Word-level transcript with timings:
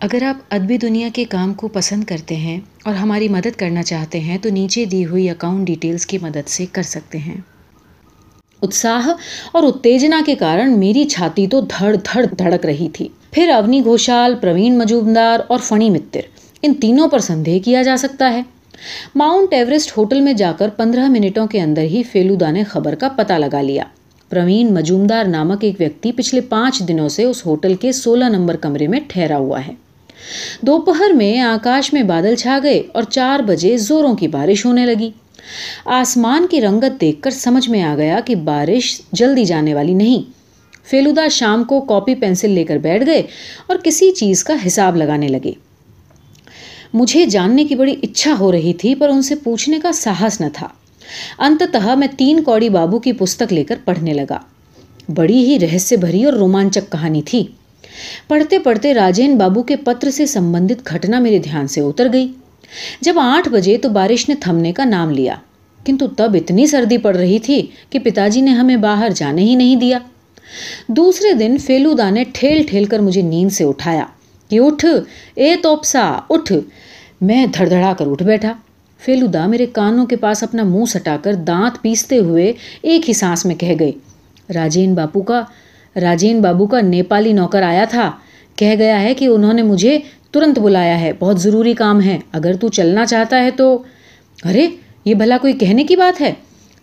اگر 0.00 0.22
آپ 0.22 0.36
ادبی 0.50 0.78
دنیا 0.78 1.08
کے 1.14 1.24
کام 1.24 1.54
کو 1.54 1.68
پسند 1.68 2.04
کرتے 2.04 2.36
ہیں 2.36 2.60
اور 2.84 2.94
ہماری 2.94 3.28
مدد 3.28 3.56
کرنا 3.56 3.82
چاہتے 3.82 4.20
ہیں، 4.20 4.38
تو 4.38 4.48
نیچے 4.48 4.84
دی 4.84 5.06
ہوئی 5.06 5.30
اکاؤنٹ 5.30 5.66
ڈیٹیلز 5.66 6.06
کی 6.06 6.18
مدد 6.22 6.48
سے 6.48 6.66
کر 6.72 6.82
سکتے 6.82 7.18
ہیں۔ 7.18 7.36
اتساہ 8.62 9.08
اور 9.52 9.62
اتےجنا 9.62 10.20
کے 10.26 10.34
کارن 10.34 10.78
میری 10.78 11.04
چھاتی 11.04 11.46
تو 11.46 11.60
دھڑ 11.60 11.94
دھڑ 11.94 12.26
دھڑک 12.38 12.66
رہی 12.66 12.88
تھی۔ 12.92 13.08
پھر 13.30 13.48
اونی 13.48 13.84
گھوشال، 13.84 14.34
پروین 14.40 14.78
مجومدار 14.78 15.40
اور 15.46 15.58
فنی 15.58 15.90
متر، 15.90 16.20
ان 16.62 16.74
تینوں 16.74 17.08
پر 17.08 17.18
سندے 17.18 17.58
کیا 17.58 17.82
جا 17.82 17.96
سکتا 17.96 18.32
ہے؟ 18.32 18.42
ماؤنٹ 19.14 19.52
ایوریسٹ 19.52 19.98
ہوٹل 19.98 20.20
میں 20.20 20.32
جا 20.32 20.52
کر 20.58 20.68
پندرہ 20.68 21.08
منٹوں 21.08 21.46
کے 21.46 21.60
اندر 21.60 21.82
ہی 21.82 22.02
فیلودا 22.02 22.50
نے 22.50 22.64
خبر 22.64 22.94
کا 22.94 23.08
پتہ 23.08 23.32
لگا 23.32 23.60
لیا۔ 23.60 23.84
پروین 24.28 24.74
مجومدار 24.74 25.24
نامک 25.24 25.64
ایک 25.64 25.74
ویکتی 25.78 26.12
پچھلے 26.12 26.40
پانچ 26.40 26.82
دنوں 26.88 27.08
سے 27.08 27.24
اس 27.24 27.46
ہوٹل 27.46 27.74
کے 27.74 27.92
سولہ 27.92 28.24
نمبر 28.24 28.56
کمرے 28.56 28.86
میں 28.86 29.00
ٹھہرا 29.08 29.36
ہوا 29.36 29.66
ہے۔ 29.66 29.87
دوپہر 30.60 31.10
میں 31.10 31.38
آکاش 31.38 31.92
میں 31.92 32.02
بادل 32.02 32.34
چھا 32.34 32.58
گئے 32.62 32.82
اور 32.92 33.02
چار 33.02 33.40
بجے 33.40 33.76
زوروں 33.76 34.14
کی 34.14 34.28
بارش 34.28 34.66
ہونے 34.66 34.86
لگی۔ 34.86 35.10
آسمان 35.84 36.46
کی 36.50 36.60
رنگت 36.60 37.00
دیکھ 37.00 37.22
کر 37.22 37.30
سمجھ 37.30 37.70
میں 37.70 37.82
آ 37.82 37.96
گیا 37.96 38.20
کہ 38.24 38.34
بارش 38.34 39.00
جلدی 39.12 39.44
جانے 39.44 39.74
والی 39.74 39.94
نہیں۔ 39.94 40.30
فیلودا 40.84 41.28
شام 41.28 41.64
کو 41.64 41.80
کاپی 41.80 42.14
پینسل 42.14 42.50
لے 42.50 42.64
کر 42.64 42.76
بیٹھ 42.76 43.06
گئے 43.06 43.22
اور 43.66 43.76
کسی 43.84 44.10
چیز 44.10 44.44
کا 44.44 44.54
حساب 44.66 44.96
لگانے 44.96 45.28
لگے۔ 45.28 45.52
مجھے 46.94 47.26
جاننے 47.26 47.64
کی 47.64 47.74
بڑی 47.74 47.96
اچھا 48.02 48.34
ہو 48.40 48.52
رہی 48.52 48.72
تھی، 48.72 48.94
پر 48.94 49.08
ان 49.08 49.22
سے 49.22 49.34
پوچھنے 49.34 49.78
کا 49.82 49.92
ساہس 49.92 50.40
نہ 50.40 50.46
تھا۔ 50.52 50.68
انتتہ 51.38 51.94
میں 51.94 52.08
تین 52.16 52.42
کوڑی 52.42 52.68
بابو 52.68 52.98
کی 52.98 53.12
پستک 53.12 53.52
لے 53.52 53.64
کر 53.64 53.74
پڑھنے 53.84 54.14
لگا۔ 54.14 54.38
بڑی 55.14 55.38
ہی 55.38 55.58
رہسیہ 55.58 55.96
بھری 55.96 56.24
اور 56.24 56.32
رومانچک 56.32 56.92
کہانی 56.92 57.22
تھی۔ 57.22 57.46
پڑھتے 58.28 58.58
پڑھتے 58.58 58.94
راجین 58.94 59.36
بابو 59.38 59.62
کے 59.62 59.76
پتر 59.76 60.10
سے 60.10 60.26
سمبندت 60.26 60.88
گھٹنا 60.88 61.18
میرے 61.18 61.38
دھیان 61.38 61.68
سے 61.68 61.80
اتر 61.80 62.08
گئی۔ 62.12 62.32
جب 63.00 63.14
آٹھ 63.18 63.48
بجے 63.48 63.76
تو 63.76 63.88
بارش 63.88 64.28
نے 64.28 64.34
تھمنے 64.40 64.72
کا 64.72 64.84
نام 64.84 65.10
لیا، 65.10 65.34
کنتو 65.86 66.06
تب 66.06 66.34
اتنی 66.34 66.66
سردی 66.66 66.98
پڑ 66.98 67.16
رہی 67.16 67.38
تھی 67.38 67.66
کہ 67.90 67.98
پتا 67.98 68.28
جی 68.28 68.40
نے 68.40 68.50
ہمیں 68.50 68.76
باہر 68.76 69.08
جانے 69.14 69.42
ہی 69.42 69.54
نہیں 69.54 69.76
دیا۔ 69.76 69.98
دوسرے 70.88 71.32
دن 71.32 71.56
فیلودا 71.58 72.10
نے 72.10 72.24
ٹھیل 72.32 72.62
ٹھیل 72.68 72.84
کر 72.84 72.98
مجھے 72.98 73.22
نیند 73.22 73.52
سے 73.52 73.64
اٹھایا 73.64 74.04
کہ 74.48 74.58
اٹھ، 74.58 74.84
اے 75.34 75.54
توپسا، 75.62 76.20
اٹھ۔ 76.30 76.52
میں 77.20 77.46
دھڑ 77.46 77.68
دھڑا 77.68 77.92
کر 77.98 78.06
اٹھ 78.06 78.22
بیٹھا۔ 78.22 78.52
فیلودا 79.00 79.46
میرے 79.46 79.66
کانوں 79.66 80.06
کے 80.06 80.16
پاس 80.16 80.42
اپنا 80.42 80.62
منہ 80.62 80.84
سٹا 80.84 81.16
کر 81.22 81.34
دانت 81.34 81.82
پیستے 81.82 82.18
ہوئے 82.18 82.52
ایک 82.82 83.08
ہی 83.08 83.14
سانس 83.14 83.44
میں 83.46 83.54
کہہ 83.54 83.74
گئے 83.80 83.92
راجین 84.54 84.94
باپو 84.94 85.22
کا 85.22 85.42
راجین 85.96 86.40
بابو 86.40 86.66
کا 86.66 86.80
نیپالی 86.80 87.32
نوکر 87.32 87.62
آیا 87.62 87.84
تھا۔ 87.84 88.12
کہہ 88.56 88.74
گیا 88.78 89.02
ہے 89.02 89.14
کہ 89.14 89.24
انہوں 89.24 89.52
نے 89.52 89.62
مجھے 89.62 89.98
ترنت 90.30 90.58
بلایا 90.58 91.00
ہے، 91.00 91.12
بہت 91.18 91.40
ضروری 91.40 91.74
کام 91.74 92.02
ہے۔ 92.02 92.18
اگر 92.32 92.52
تو 92.52 92.68
چلنا 92.68 93.06
چاہتا 93.06 93.44
ہے 93.44 93.50
تو۔ 93.50 93.82
ارے، 94.44 94.66
یہ 95.04 95.14
بھلا 95.14 95.38
کوئی 95.40 95.52
کہنے 95.52 95.84
کی 95.84 95.96
بات 95.96 96.20
ہے؟ 96.20 96.32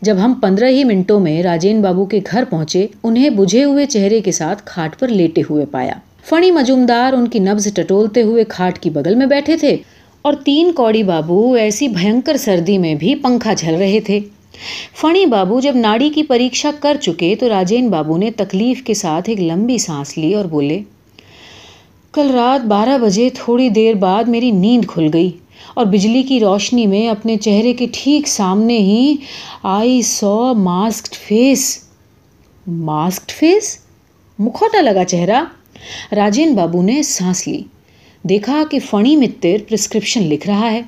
جب 0.01 0.15
ہم 0.25 0.33
پندرہ 0.33 0.67
ہی 0.67 0.83
منٹوں 0.83 1.19
میں 1.19 1.43
راجین 1.43 1.81
بابو 1.81 2.05
کے 2.05 2.19
گھر 2.31 2.43
پہنچے، 2.49 2.87
انہیں 3.03 3.29
بجھے 3.29 3.63
ہوئے 3.63 3.85
چہرے 3.85 4.21
کے 4.21 4.31
ساتھ 4.31 4.61
کھاٹ 4.65 4.99
پر 4.99 5.07
لیٹے 5.07 5.41
ہوئے 5.49 5.65
پایا۔ 5.65 5.93
فنی 6.25 6.51
مجومدار 6.51 7.13
ان 7.13 7.27
کی 7.27 7.39
نبز 7.39 7.73
ٹٹولتے 7.73 8.21
ہوئے 8.21 8.43
کھاٹ 8.47 8.79
کی 8.79 8.89
بغل 8.89 9.15
میں 9.15 9.25
بیٹھے 9.25 9.57
تھے۔ 9.57 9.77
اور 10.21 10.33
تین 10.33 10.71
کوڑی 10.71 11.03
بابو 11.03 11.53
ایسی 11.53 11.87
بھینکر 11.87 12.37
سردی 12.37 12.77
میں 12.77 12.95
بھی 12.95 13.15
پنکھا 13.15 13.53
جھل 13.53 13.75
رہے 13.75 13.99
تھے۔ 13.99 14.19
فنی 14.95 15.25
بابو 15.25 15.59
جب 15.59 15.75
ناڑی 15.75 16.09
کی 16.09 16.23
پریکشا 16.23 16.71
کر 16.79 16.97
چکے 17.01 17.35
تو 17.39 17.49
راجین 17.49 17.89
بابو 17.89 18.17
نے 18.17 18.31
تکلیف 18.31 18.83
کے 18.83 18.93
ساتھ 18.93 19.29
ایک 19.29 19.39
لمبی 19.41 19.77
سانس 19.77 20.17
لی 20.17 20.33
اور 20.33 20.45
بولے، 20.45 20.79
کل 22.13 22.31
رات 22.31 22.65
بارہ 22.65 22.97
بجے 22.97 23.29
تھوڑی 23.33 23.69
دیر 23.69 23.93
بعد 23.93 24.23
میری 24.23 24.51
نیند 24.51 24.85
کھل 24.87 25.09
گئی 25.13 25.29
اور 25.73 25.85
بجلی 25.85 26.23
کی 26.23 26.39
روشنی 26.39 26.87
میں 26.87 27.07
اپنے 27.07 27.37
چہرے 27.37 27.73
کے 27.73 27.87
ٹھیک 27.93 28.27
سامنے 28.27 28.77
ہی 28.77 29.15
آئی 29.63 30.01
سو 30.01 30.53
ماسکڈ 30.53 31.15
فیس۔ 31.15 31.79
ماسکڈ 32.67 33.31
فیس؟ 33.31 33.77
مکھوٹا 34.39 34.81
لگا 34.81 35.05
چہرہ۔ 35.05 35.43
راجین 36.15 36.53
بابو 36.55 36.81
نے 36.81 37.03
سانس 37.03 37.47
لی۔ 37.47 37.63
دیکھا 38.23 38.63
کہ 38.71 38.79
فنی 38.79 39.15
متر 39.15 39.57
پرسکرپشن 39.69 40.23
لکھ 40.23 40.47
رہا 40.47 40.71
ہے۔ 40.71 40.81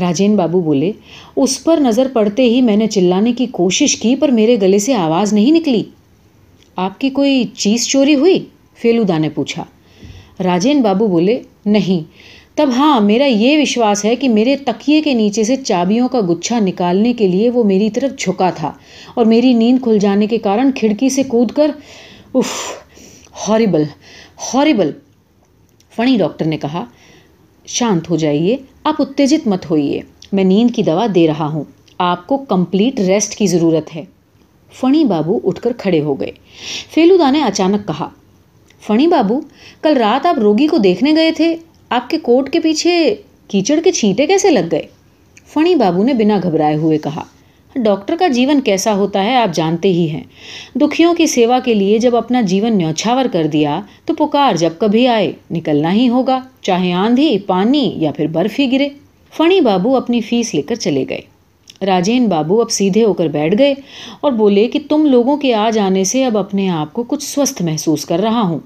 راجین 0.00 0.36
بابو 0.36 0.60
بولے، 0.60 0.92
اس 1.36 1.64
پر 1.64 1.78
نظر 1.80 2.08
پڑتے 2.12 2.42
ہی 2.42 2.62
میں 2.62 2.76
نے 2.76 2.86
چلانے 2.86 3.32
کی 3.32 3.46
کوشش 3.46 3.96
کی 3.96 4.16
پر 4.16 4.28
میرے 4.28 4.56
گلے 4.62 4.78
سے 4.78 4.94
آواز 4.94 5.32
نہیں 5.32 5.52
نکلی۔ 5.52 5.82
آپ 6.76 7.00
کی 7.00 7.10
کوئی 7.10 7.44
چیز 7.56 7.88
چوری 7.88 8.14
ہوئی؟ 8.14 8.44
فیلودا 8.74 9.18
نے 9.18 9.28
پوچھا۔ 9.28 9.64
راجین 10.44 10.82
بابو 10.82 11.06
بولے، 11.06 11.40
نہیں۔ 11.66 12.10
تب 12.54 12.70
ہاں 12.76 13.00
میرا 13.00 13.24
یہ 13.24 13.58
وشواس 13.58 14.04
ہے 14.04 14.16
کہ 14.16 14.28
میرے 14.28 14.56
تکیے 14.56 15.00
کے 15.00 15.14
نیچے 15.14 15.44
سے 15.44 15.56
چابیوں 15.56 16.08
کا 16.08 16.20
گچھا 16.20 16.58
نکالنے 16.58 17.12
کے 17.12 17.28
لیے 17.28 17.50
وہ 17.50 17.64
میری 17.64 17.90
طرف 17.90 18.18
جھکا 18.18 18.50
تھا 18.50 18.72
اور 19.14 19.24
میری 19.24 19.52
نیند 19.52 19.78
کھل 19.82 19.98
جانے 19.98 20.26
کے 20.26 20.38
کارن 20.38 20.70
کھڑکی 20.72 21.08
سے 21.08 21.22
کود 21.22 21.50
کر 21.50 21.70
اف 22.34 22.46
ہاریبل 23.48 23.82
ہاریبل 24.54 24.90
فنی 25.96 26.16
ڈاکٹر 26.16 26.44
نے 26.44 26.56
کہا 26.56 26.84
شانت 27.70 28.10
ہو 28.10 28.16
جائیے، 28.16 28.56
آپ 28.84 28.94
اتےجت 28.98 29.46
مت 29.46 29.70
ہوئیے۔ 29.70 30.00
میں 30.32 30.44
نیند 30.44 30.76
کی 30.76 30.82
دوا 30.82 31.06
دے 31.14 31.26
رہا 31.26 31.46
ہوں۔ 31.46 31.64
آپ 31.98 32.26
کو 32.26 32.38
کمپلیٹ 32.38 33.00
ریسٹ 33.00 33.34
کی 33.34 33.46
ضرورت 33.46 33.96
ہے۔ 33.96 34.04
فنی 34.72 35.04
بابو 35.04 35.40
اٹھ 35.44 35.60
کر 35.60 35.72
کھڑے 35.78 36.00
ہو 36.00 36.20
گئے۔ 36.20 36.30
فیلودا 36.90 37.30
نے 37.30 37.42
اچانک 37.42 37.88
کہا، 37.88 38.08
فنی 38.86 39.06
بابو، 39.06 39.40
کل 39.82 39.96
رات 39.96 40.26
آپ 40.26 40.38
روگی 40.38 40.66
کو 40.66 40.78
دیکھنے 40.78 41.12
گئے 41.16 41.32
تھے۔ 41.32 41.56
آپ 41.90 42.10
کے 42.10 42.18
کوٹ 42.18 42.50
کے 42.50 42.60
پیچھے 42.60 43.14
کیچڑ 43.48 43.80
کے 43.84 43.92
چھینٹے 43.92 44.26
کیسے 44.26 44.50
لگ 44.50 44.68
گئے؟ 44.72 44.82
فنی 45.46 45.74
بابو 45.74 46.02
نے 46.02 46.14
بنا 46.14 46.40
گھبرائے 46.42 46.76
ہوئے 46.76 46.98
کہا 46.98 47.24
ڈاکٹر 47.74 48.16
کا 48.18 48.28
جیون 48.28 48.60
کیسا 48.60 48.94
ہوتا 48.94 49.24
ہے 49.24 49.36
آپ 49.36 49.54
جانتے 49.54 49.88
ہی 49.88 50.10
ہیں۔ 50.10 50.24
دکھیوں 50.74 51.14
کی 51.14 51.26
سیوا 51.26 51.58
کے 51.58 51.74
لیے 51.74 51.98
جب 51.98 52.16
اپنا 52.16 52.40
جیون 52.40 52.78
نیوچھاور 52.78 53.24
کر 53.32 53.46
دیا 53.46 53.80
تو 54.04 54.14
پکار 54.14 54.54
جب 54.54 54.70
کبھی 54.78 55.08
آئے، 55.08 55.32
نکلنا 55.50 55.92
ہی 55.92 56.08
ہوگا، 56.08 56.40
چاہے 56.60 56.92
آندھی، 56.92 57.38
پانی 57.38 57.92
یا 57.96 58.12
پھر 58.12 58.26
برف 58.26 58.58
ہی 58.58 58.72
گرے۔ 58.72 58.88
فنی 59.36 59.60
بابو 59.60 59.96
اپنی 59.96 60.20
فیس 60.20 60.54
لے 60.54 60.62
کر 60.62 60.74
چلے 60.74 61.04
گئے۔ 61.08 61.20
راجین 61.86 62.26
بابو 62.26 62.60
اب 62.60 62.70
سیدھے 62.70 63.04
ہو 63.04 63.12
کر 63.12 63.26
بیٹھ 63.26 63.58
گئے 63.58 63.74
اور 64.20 64.32
بولے 64.32 64.68
کہ 64.68 64.78
تم 64.88 65.06
لوگوں 65.06 65.36
کے 65.36 65.54
آ 65.54 65.70
جانے 65.70 66.04
سے 66.04 66.24
اب 66.24 66.38
اپنے 66.38 66.68
آپ 66.68 66.92
کو 66.92 67.02
کچھ 67.02 67.24
سوستھ 67.24 67.62
محسوس 67.62 68.04
کر 68.04 68.18
رہا 68.18 68.40
ہوں۔ 68.40 68.58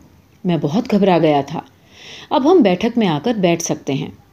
میں 0.45 0.57
بہت 0.61 0.91
گھبرا 0.91 1.19
گیا 1.19 1.41
تھا۔ 1.47 1.61
اب 2.31 2.53
ہم 2.53 2.59
بیٹھک 2.59 2.99
میں 2.99 3.09
آ 3.09 3.19
کر 3.25 3.33
بیٹھ 3.35 3.63
سکتے 3.63 3.93
ہیں۔ 3.93 4.24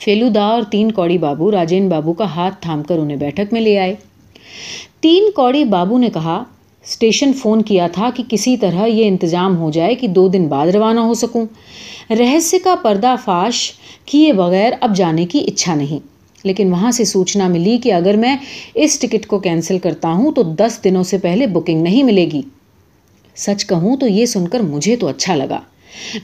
فیلودا 0.00 0.42
اور 0.42 0.62
تین 0.62 0.92
کوڑی 0.92 1.18
بابو، 1.18 1.52
راجین 1.52 1.88
بابو 1.88 2.12
کا 2.12 2.24
ہاتھ 2.24 2.54
تھام 2.60 2.82
کر 2.82 2.98
انہیں 2.98 3.16
بیٹھک 3.16 3.52
میں 3.52 3.60
لے 3.60 3.78
آئے۔ 3.78 3.94
تین 5.00 5.30
کوڑی 5.30 5.64
بابو 5.64 5.98
نے 5.98 6.08
کہا 6.14 6.44
اسٹیشن 6.84 7.32
فون 7.32 7.62
کیا 7.62 7.88
تھا 7.88 8.10
کہ 8.14 8.22
کسی 8.28 8.56
طرح 8.56 8.86
یہ 8.86 9.08
انتظام 9.08 9.56
ہو 9.56 9.70
جائے 9.70 9.94
کہ 9.94 10.06
دو 10.06 10.28
دن 10.28 10.46
بعد 10.48 10.66
روانہ 10.66 11.00
ہو 11.00 11.14
سکوں۔ 11.14 11.46
رہسیہ 12.10 12.58
کا 12.64 12.74
پردہ 12.82 13.14
فاش 13.24 13.72
کیے 14.04 14.32
بغیر 14.32 14.72
اب 14.80 14.96
جانے 14.96 15.26
کی 15.26 15.44
اچھا 15.46 15.74
نہیں۔ 15.74 15.98
لیکن 16.44 16.70
وہاں 16.70 16.90
سے 16.90 17.04
سوچنا 17.04 17.48
ملی 17.48 17.78
کہ 17.78 17.92
اگر 17.92 18.16
میں 18.16 18.36
اس 18.74 18.98
ٹکٹ 18.98 19.26
کو 19.26 19.38
کینسل 19.38 19.78
کرتا 19.78 20.08
ہوں 20.08 20.32
تو 20.32 20.42
دس 20.42 20.80
دنوں 20.84 21.02
سے 21.02 21.18
پہلے 21.18 21.46
بکنگ 21.46 21.82
نہیں 21.82 22.02
ملے 22.02 22.28
گی۔ 22.32 22.42
سچ 23.36 23.66
کہوں 23.66 23.96
تو 23.96 24.06
یہ 24.06 24.26
سن 24.26 24.48
کر 24.48 24.60
مجھے 24.60 24.96
تو 24.96 25.06
اچھا 25.06 25.34
لگا۔ 25.34 25.60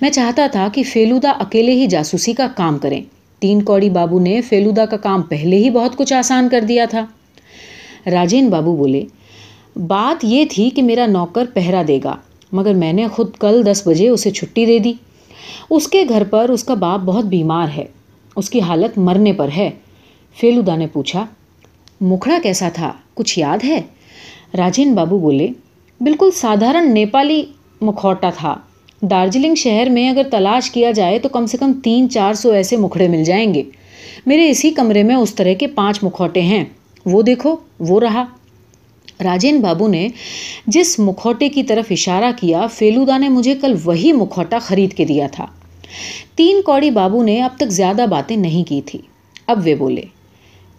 میں 0.00 0.10
چاہتا 0.10 0.46
تھا 0.46 0.68
کہ 0.74 0.82
فیلودا 0.82 1.30
اکیلے 1.30 1.72
ہی 1.72 1.86
جاسوسی 1.86 2.32
کا 2.32 2.48
کام 2.56 2.78
کریں۔ 2.78 3.00
تین 3.38 3.62
کوڑی 3.62 3.90
بابو 3.90 4.20
نے 4.20 4.40
فیلودا 4.40 4.86
کا 4.86 4.96
کام 4.96 5.22
پہلے 5.22 5.56
ہی 5.56 5.70
بہت 5.70 5.96
کچھ 5.96 6.12
آسان 6.12 6.48
کر 6.48 6.60
دیا 6.60 6.84
تھا۔ 6.90 7.06
راجین 8.10 8.48
بابو 8.50 8.76
بولے، 8.76 9.04
بات 9.76 10.24
یہ 10.24 10.44
تھی 10.50 10.70
کہ 10.70 10.82
میرا 10.82 11.06
نوکر 11.06 11.44
پہرا 11.54 11.82
دے 11.88 11.98
گا، 12.04 12.16
مگر 12.52 12.74
میں 12.74 12.92
نے 12.92 13.06
خود 13.06 13.30
کل 13.40 13.62
دس 13.66 13.82
بجے 13.86 14.08
اسے 14.08 14.30
چھٹی 14.30 14.66
دے 14.66 14.78
دی۔ 14.78 14.92
اس 15.70 15.88
کے 15.88 16.04
گھر 16.08 16.24
پر 16.24 16.48
اس 16.48 16.64
کا 16.64 16.74
باپ 16.74 17.00
بہت 17.00 17.24
بیمار 17.24 17.68
ہے، 17.76 17.84
اس 18.36 18.50
کی 18.50 18.60
حالت 18.60 18.98
مرنے 18.98 19.32
پر 19.32 19.48
ہے۔ 19.56 19.70
فیلودا 20.36 20.76
نے 20.76 20.86
پوچھا، 20.86 21.26
مکھڑا 22.00 22.38
کیسا 22.42 22.68
تھا، 22.68 22.92
کچھ 23.14 23.38
یاد 23.38 23.64
ہے؟ 23.64 23.80
راجین 24.58 24.94
بابو 24.94 25.18
بولے، 25.18 25.48
بالکل 26.00 26.30
سادھارن 26.30 26.94
نیپالی 26.94 27.44
مکھوٹا 27.80 28.30
تھا۔ 28.30 28.56
دارجلنگ 29.10 29.54
شہر 29.54 29.88
میں 29.88 30.10
اگر 30.10 30.22
تلاش 30.30 30.70
کیا 30.70 30.90
جائے 30.90 31.18
تو 31.18 31.28
کم 31.28 31.46
سے 31.46 31.56
کم 31.56 31.72
تین 31.84 32.10
چار 32.10 32.34
سو 32.34 32.50
ایسے 32.50 32.76
مکھڑے 32.76 33.08
مل 33.08 33.24
جائیں 33.24 33.54
گے۔ 33.54 33.62
میرے 34.26 34.50
اسی 34.50 34.70
کمرے 34.70 35.02
میں 35.02 35.14
اس 35.14 35.34
طرح 35.34 35.52
کے 35.52 35.66
پانچ 35.66 35.98
مکھوٹے 36.02 36.40
ہیں۔ 36.40 36.64
وہ 37.06 37.22
دیکھو، 37.22 37.56
وہ 37.80 38.00
رہا۔ 38.00 38.24
راجین 39.24 39.60
بابو 39.60 39.88
نے 39.88 40.08
جس 40.66 40.98
مکھوٹے 40.98 41.48
کی 41.48 41.62
طرف 41.62 41.84
اشارہ 41.90 42.32
کیا 42.40 42.66
فیلودا 42.66 43.18
نے 43.18 43.28
مجھے 43.28 43.54
کل 43.54 43.74
وہی 43.84 44.12
مکھوٹا 44.12 44.58
خرید 44.58 44.94
کے 44.94 45.04
دیا 45.04 45.26
تھا۔ 45.32 45.46
تین 46.34 46.62
کوڑی 46.62 46.90
بابو 46.90 47.22
نے 47.22 47.42
اب 47.42 47.50
تک 47.56 47.68
زیادہ 47.68 48.04
باتیں 48.10 48.36
نہیں 48.36 48.68
کی 48.68 48.80
تھی۔ 48.86 48.98
اب 49.46 49.66
وہ 49.66 49.74
بولے، 49.78 50.02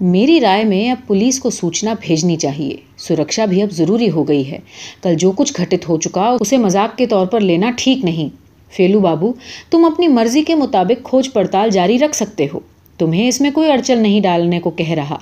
میری 0.02 0.40
رائے 0.40 0.64
میں 0.64 0.92
اب 0.92 1.08
پولیس 1.08 1.40
کو 1.40 1.50
سوچنا 1.50 1.94
بھیجنی 2.02 2.36
چاہیے۔ 2.36 2.87
سرکشا 2.98 3.46
بھی 3.46 3.62
اب 3.62 3.72
ضروری 3.72 4.10
ہو 4.10 4.28
گئی 4.28 4.52
ہے۔ 4.52 4.58
کل 5.04 5.16
جو 5.16 5.32
کچھ 5.32 5.54
گھٹت 5.58 5.90
ہو 5.90 5.98
چکا 5.98 6.36
اسے 6.40 6.58
مذاق 6.58 6.98
کے 6.98 7.06
طور 7.06 7.26
پر 7.26 7.40
لینا 7.40 7.72
ٹھیک 7.78 8.06
نہیں۔ 8.06 8.30
فیلو 8.72 9.00
بابو، 9.00 9.34
تم 9.70 9.86
اپنی 9.86 10.08
مرضی 10.08 10.44
کے 10.44 10.56
مطابق 10.56 11.06
کھوج 11.06 11.34
پڑتال 11.34 11.70
جاری 11.70 12.00
رکھ 12.00 12.16
سکتے 12.16 12.48
ہو۔ 12.54 12.60
تمہیں 12.98 13.28
اس 13.28 13.42
میں 13.42 13.52
کوئی 13.52 13.72
اڑچل 13.72 13.98
نہیں 13.98 14.22
ڈالنے 14.22 14.60
کو 14.60 14.70
کہہ 14.70 14.90
رہا۔ 14.90 15.16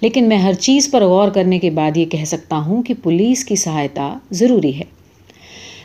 لیکن 0.00 0.28
میں 0.28 0.36
ہر 0.36 0.52
چیز 0.52 0.90
پر 0.90 1.04
غور 1.04 1.28
کرنے 1.28 1.58
کے 1.58 1.70
بعد 1.70 1.96
یہ 1.96 2.04
کہہ 2.04 2.24
سکتا 2.24 2.56
ہوں 2.56 2.82
کہ 2.82 2.94
پولیس 3.02 3.44
کی 3.44 3.56
سہایتا 3.56 4.14
ضروری 4.30 4.78
ہے۔ 4.78 4.84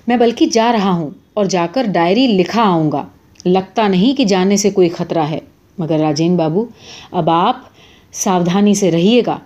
میں 0.08 0.18
بلکہ 0.18 0.46
جا 0.46 0.72
رہا 0.72 0.92
ہوں 0.92 1.10
اور 1.34 1.46
جا 1.46 1.68
کر 1.72 1.84
ڈائری 1.84 2.28
لکھا 2.28 2.64
آؤں 2.64 2.92
گا۔ 2.92 3.06
لگتا 3.46 3.88
نہیں 3.88 4.18
کہ 4.18 4.26
جانے 4.26 4.58
سے 4.58 4.70
کوئی 4.70 4.90
خطرہ 4.90 5.24
ہے۔ 5.24 5.40
مگر 5.78 6.00
راجین 6.00 6.38
بابو، 6.38 6.66
اب 7.12 7.30
آپ 7.30 7.58
ساودھانی 8.12 8.74
سے 8.74 8.92
رہیے 8.92 9.22
گا۔ 9.28 9.38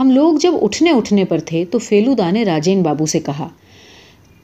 ہم 0.00 0.10
لوگ 0.10 0.34
جب 0.40 0.52
اٹھنے 0.62 0.90
اٹھنے 0.90 1.24
پر 1.24 1.38
تھے 1.38 1.64
تو 1.64 1.78
فیلودا 1.78 2.30
نے 2.30 2.44
راجین 2.44 2.82
بابو 2.82 3.06
سے 3.06 3.20
کہا، 3.20 3.48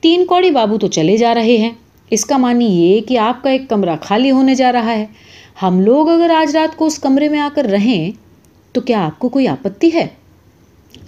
تین 0.00 0.26
کوڑی 0.26 0.50
بابو 0.50 0.78
تو 0.78 0.88
چلے 0.88 1.16
جا 1.16 1.34
رہے 1.34 1.56
ہیں۔ 1.56 1.70
اس 2.10 2.25
کا 2.25 2.37
معنی 2.37 2.64
یہ 2.64 3.00
کہ 3.00 3.19
آپ 3.19 3.43
کا 3.43 3.50
ایک 3.50 3.69
کمرہ 3.69 3.96
خالی 4.00 4.31
ہونے 4.31 4.54
جا 4.54 4.72
رہا 4.72 4.94
ہے۔ 4.96 5.06
ہم 5.62 5.81
لوگ 5.81 6.08
اگر 6.08 6.31
آج 6.31 6.56
رات 6.56 6.76
کو 6.76 6.87
اس 6.87 6.98
کمرے 6.98 7.28
میں 7.28 7.40
آ 7.40 7.48
کر 7.54 7.64
رہیں 7.64 8.10
تو 8.72 8.81
کیا 8.81 9.06
آپ 9.06 9.19
کو 9.19 9.28
کوئی 9.28 9.48
آپتی 9.48 9.90
ہے؟ 9.94 10.06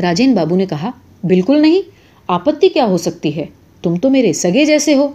راجین 0.03 0.35
بابو 0.35 0.57
نے 0.57 0.67
کہا، 0.67 0.91
بالکل 1.25 1.63
نہیں۔ 1.63 1.83
آپتی 2.27 2.69
کیا 2.69 2.85
ہو 2.85 2.99
سکتی 2.99 3.37
ہے؟ 3.37 3.47
تم 3.83 3.97
تو 3.97 4.11
میرے 4.11 4.33
سگے 4.33 4.65
جیسے 4.65 4.95
ہو۔ 4.95 5.09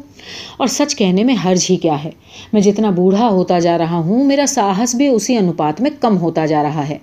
اور 0.57 0.67
سچ 0.67 0.95
کہنے 0.95 1.23
میں 1.23 1.35
حرج 1.45 1.67
ہی 1.69 1.75
کیا 1.75 2.03
ہے۔ 2.03 2.09
میں 2.53 2.61
جتنا 2.61 2.89
بوڑھا 2.89 3.27
ہوتا 3.29 3.59
جا 3.59 3.77
رہا 3.77 3.97
ہوں، 3.97 4.23
میرا 4.23 4.45
ساہس 4.47 4.95
بھی 4.95 5.07
اسی 5.07 5.37
انوپات 5.37 5.81
میں 5.81 5.91
کم 5.99 6.17
ہوتا 6.17 6.45
جا 6.45 6.63
رہا 6.63 6.89
ہے۔ 6.89 6.97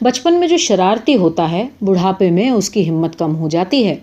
بچپن 0.00 0.34
میں 0.34 0.48
جو 0.48 0.56
شرارتی 0.56 1.16
ہوتا 1.16 1.50
ہے، 1.50 1.68
بڑھاپے 1.82 2.30
میں 2.30 2.50
اس 2.50 2.70
کی 2.70 2.88
ہمت 2.88 3.18
کم 3.18 3.36
ہو 3.36 3.48
جاتی 3.48 3.86
ہے۔ 3.86 3.96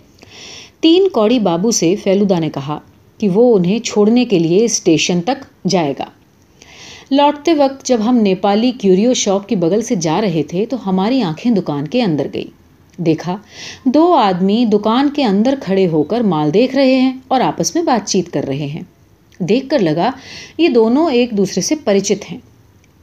تین 0.80 1.08
کوڑی 1.10 1.40
بابو 1.40 1.72
سے 1.72 1.96
فیلودا 2.04 2.40
نے 2.40 2.50
کہا 2.50 2.80
کہ 3.18 3.30
وہ 3.30 3.58
انہیں 3.58 3.80
چھوڑنے 3.80 4.26
کے 4.26 4.40
لیے 4.40 4.66
اسٹیشن 4.66 5.22
تک 5.22 5.68
جائے 5.68 5.94
گا۔ 6.00 6.06
لوٹتے 7.12 7.54
وقت 7.54 7.86
جب 7.86 7.98
ہم 8.06 8.18
نیپالی 8.18 8.72
کیوریو 8.72 9.14
شاپ 9.14 9.50
کی 9.50 9.56
بغل 9.56 9.82
سے 9.82 9.96
جا 9.96 10.22
رہے 10.22 10.44
تھے، 10.44 10.66
تو 10.66 10.90
ہماری 10.90 11.22
آنکھیں 11.22 11.52
دکان 11.52 11.88
کے 11.88 12.02
اندر 12.02 12.28
گئی 12.34 12.46
دیکھا۔ 12.98 13.38
دو 13.86 14.14
آدمی 14.14 14.66
دکان 14.66 15.10
کے 15.10 15.24
اندر 15.24 15.56
کھڑے 15.64 15.88
ہو 15.88 16.04
کر 16.04 16.22
مال 16.22 16.54
دیکھ 16.54 16.76
رہے 16.76 16.96
ہیں 16.96 17.14
اور 17.28 17.42
آپس 17.42 17.76
میں 17.76 17.84
بات 17.84 18.08
چیت 18.08 18.34
کر 18.34 18.44
رہے 18.44 18.66
ہیں۔ 18.66 18.82
دیکھ 19.40 19.70
کر 19.70 19.80
لگا 19.80 20.12
یہ 20.58 20.68
دونوں 20.68 21.12
ایک 21.12 21.32
دوسرے 21.32 21.62
سے 21.62 21.76
پریچت 21.76 22.32
ہیں۔ 22.32 22.38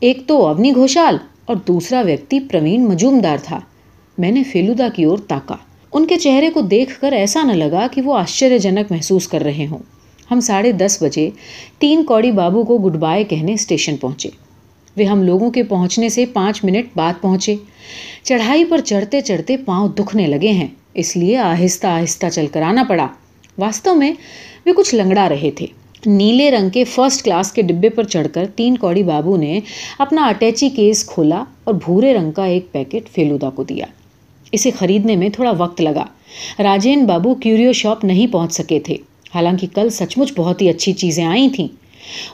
ایک 0.00 0.22
تو 0.26 0.46
اونی 0.46 0.74
گھوشال 0.74 1.16
اور 1.46 1.56
دوسرا 1.56 2.00
ویکتی 2.00 2.40
پروین 2.40 2.84
مجومدار 2.84 3.36
تھا۔ 3.42 3.60
میں 4.18 4.30
نے 4.30 4.42
فیلودا 4.42 4.88
کی 4.94 5.04
اور 5.04 5.18
تاکا۔ 5.18 5.56
ان 5.92 6.06
کے 6.06 6.16
چہرے 6.16 6.50
کو 6.50 6.60
دیکھ 6.60 7.00
کر 7.00 7.12
ایسا 7.12 7.42
نہ 7.42 7.52
لگا 7.52 7.86
کہ 7.92 8.02
وہ 8.02 8.18
آشچر 8.18 8.58
جنک 8.58 8.92
محسوس 8.92 9.28
کر 9.28 9.40
رہے 9.40 9.66
ہوں۔ 9.70 9.78
ہم 10.30 10.40
ساڑھے 10.40 10.72
دس 10.72 11.02
بجے 11.02 11.30
تین 11.78 12.04
کوڑی 12.04 12.32
بابو 12.32 12.64
کو 12.64 12.78
گڈ 12.78 12.96
بائے 12.96 13.24
کہنے 13.24 13.52
اسٹیشن 13.52 13.96
پہنچے۔ 13.96 14.28
وہ 14.96 15.04
ہم 15.04 15.22
لوگوں 15.22 15.50
کے 15.50 15.62
پہنچنے 15.62 16.08
سے 16.08 16.26
پانچ 16.26 16.64
منٹ 16.64 16.86
بعد 16.96 17.12
پہنچے۔ 17.20 17.54
چڑھائی 18.22 18.64
پر 18.64 18.80
چڑھتے 18.80 19.20
چڑھتے 19.20 19.56
پاؤں 19.56 19.88
دکھنے 19.88 20.26
لگے 20.26 20.50
ہیں، 20.50 20.68
اس 20.94 21.16
لیے 21.16 21.36
آہستہ 21.36 21.86
آہستہ 21.86 22.26
چل 22.32 22.46
کر 22.46 22.62
آنا 22.62 22.84
پڑا۔ 22.88 23.06
واستو 23.58 23.94
میں 23.94 24.12
وہ 24.66 24.72
کچھ 24.72 24.94
لنگڑا 24.94 25.28
رہے 25.28 25.50
تھے۔ 25.50 25.66
نیلے 26.06 26.50
رنگ 26.50 26.70
کے 26.70 26.84
فرسٹ 26.84 27.24
کلاس 27.24 27.52
کے 27.52 27.62
ڈبے 27.62 27.88
پر 27.88 28.04
چڑھ 28.04 28.26
کر 28.32 28.46
تین 28.56 28.76
کوڑی 28.76 29.02
بابو 29.02 29.36
نے 29.36 29.60
اپنا 29.98 30.26
اٹیچی 30.26 30.68
کیس 30.68 31.04
کھولا 31.06 31.44
اور 31.64 31.74
بھورے 31.74 32.14
رنگ 32.14 32.32
کا 32.32 32.44
ایک 32.44 32.72
پیکٹ 32.72 33.08
فیلودا 33.08 33.50
کو 33.50 33.64
دیا۔ 33.64 33.86
اسے 34.52 34.70
خریدنے 34.70 35.16
میں 35.16 35.28
تھوڑا 35.28 35.52
وقت 35.58 35.80
لگا۔ 35.80 36.04
راجین 36.58 37.04
بابو 37.06 37.34
کیوریو 37.34 37.72
شاپ 37.72 38.04
نہیں 38.04 38.26
پہنچ 38.26 38.52
سکے 38.52 38.80
تھے۔ 38.80 38.96
حالانکہ 39.34 39.66
کل 39.74 39.88
سچ 39.88 40.18
مچ 40.18 40.32
بہت 40.36 40.62
ہی 40.62 40.68
اچھی 40.68 40.92
چیزیں 40.92 41.24
آئی 41.24 41.48
تھیں۔ 41.48 41.68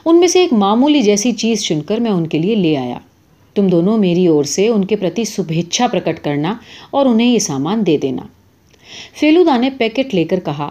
ان 0.05 0.19
میں 0.19 0.27
سے 0.27 0.39
ایک 0.39 0.53
معمولی 0.53 1.01
جیسی 1.01 1.31
چیز 1.31 1.63
چن 1.63 1.81
کر 1.81 1.97
میں 1.97 2.11
ان 2.11 2.27
کے 2.27 2.39
لیے 2.39 2.55
لے 2.55 2.77
آیا۔ 2.77 2.97
تم 3.55 3.67
دونوں 3.67 3.97
میری 3.97 4.27
اور 4.27 4.43
سے 4.43 4.67
ان 4.67 4.85
کے 4.85 4.95
پرتی 4.95 5.23
شبھیچھا 5.23 5.87
پرکٹ 5.87 6.23
کرنا 6.23 6.55
اور 6.91 7.05
انہیں 7.05 7.33
یہ 7.33 7.39
سامان 7.39 7.85
دے 7.85 7.97
دینا۔ 7.97 8.21
فیلودا 9.19 9.57
نے 9.57 9.69
پیکٹ 9.69 10.15
لے 10.15 10.23
کر 10.23 10.39
کہا، 10.39 10.69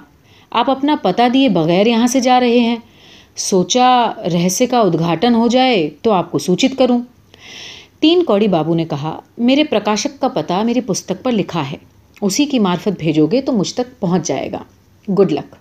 آپ 0.50 0.70
اپنا 0.70 0.96
پتہ 1.02 1.22
دیے 1.34 1.48
بغیر 1.48 1.86
یہاں 1.86 2.06
سے 2.06 2.20
جا 2.20 2.40
رہے 2.40 2.58
ہیں۔ 2.58 2.76
سوچا 3.36 4.12
رہسیہ 4.32 4.66
کا 4.66 4.80
ادگھاٹن 4.80 5.34
ہو 5.34 5.48
جائے 5.48 5.90
تو 6.02 6.12
آپ 6.12 6.32
کو 6.32 6.38
سوچت 6.38 6.78
کروں۔ 6.78 7.00
تین 8.00 8.24
کوڑی 8.24 8.48
بابو 8.48 8.74
نے 8.74 8.84
کہا، 8.84 9.20
میرے 9.38 9.64
پرکاشک 9.64 10.20
کا 10.20 10.28
پتہ 10.28 10.52
میری 10.52 10.80
پستک 10.80 11.24
پر 11.24 11.32
لکھا 11.32 11.70
ہے، 11.70 11.76
اسی 12.20 12.44
کی 12.44 12.58
معرفت 12.58 12.98
بھیجو 12.98 13.26
گے 13.26 13.40
تو 13.40 13.52
مجھ 13.52 13.74
تک 13.74 14.00
پہنچ 14.00 14.26
جائے 14.26 14.52
گا۔ 14.52 14.58
Good 15.12 15.32
luck. 15.32 15.54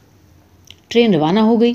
ٹرین 0.89 1.13
روانہ 1.13 1.39
ہو 1.39 1.62
گئی۔ 1.62 1.74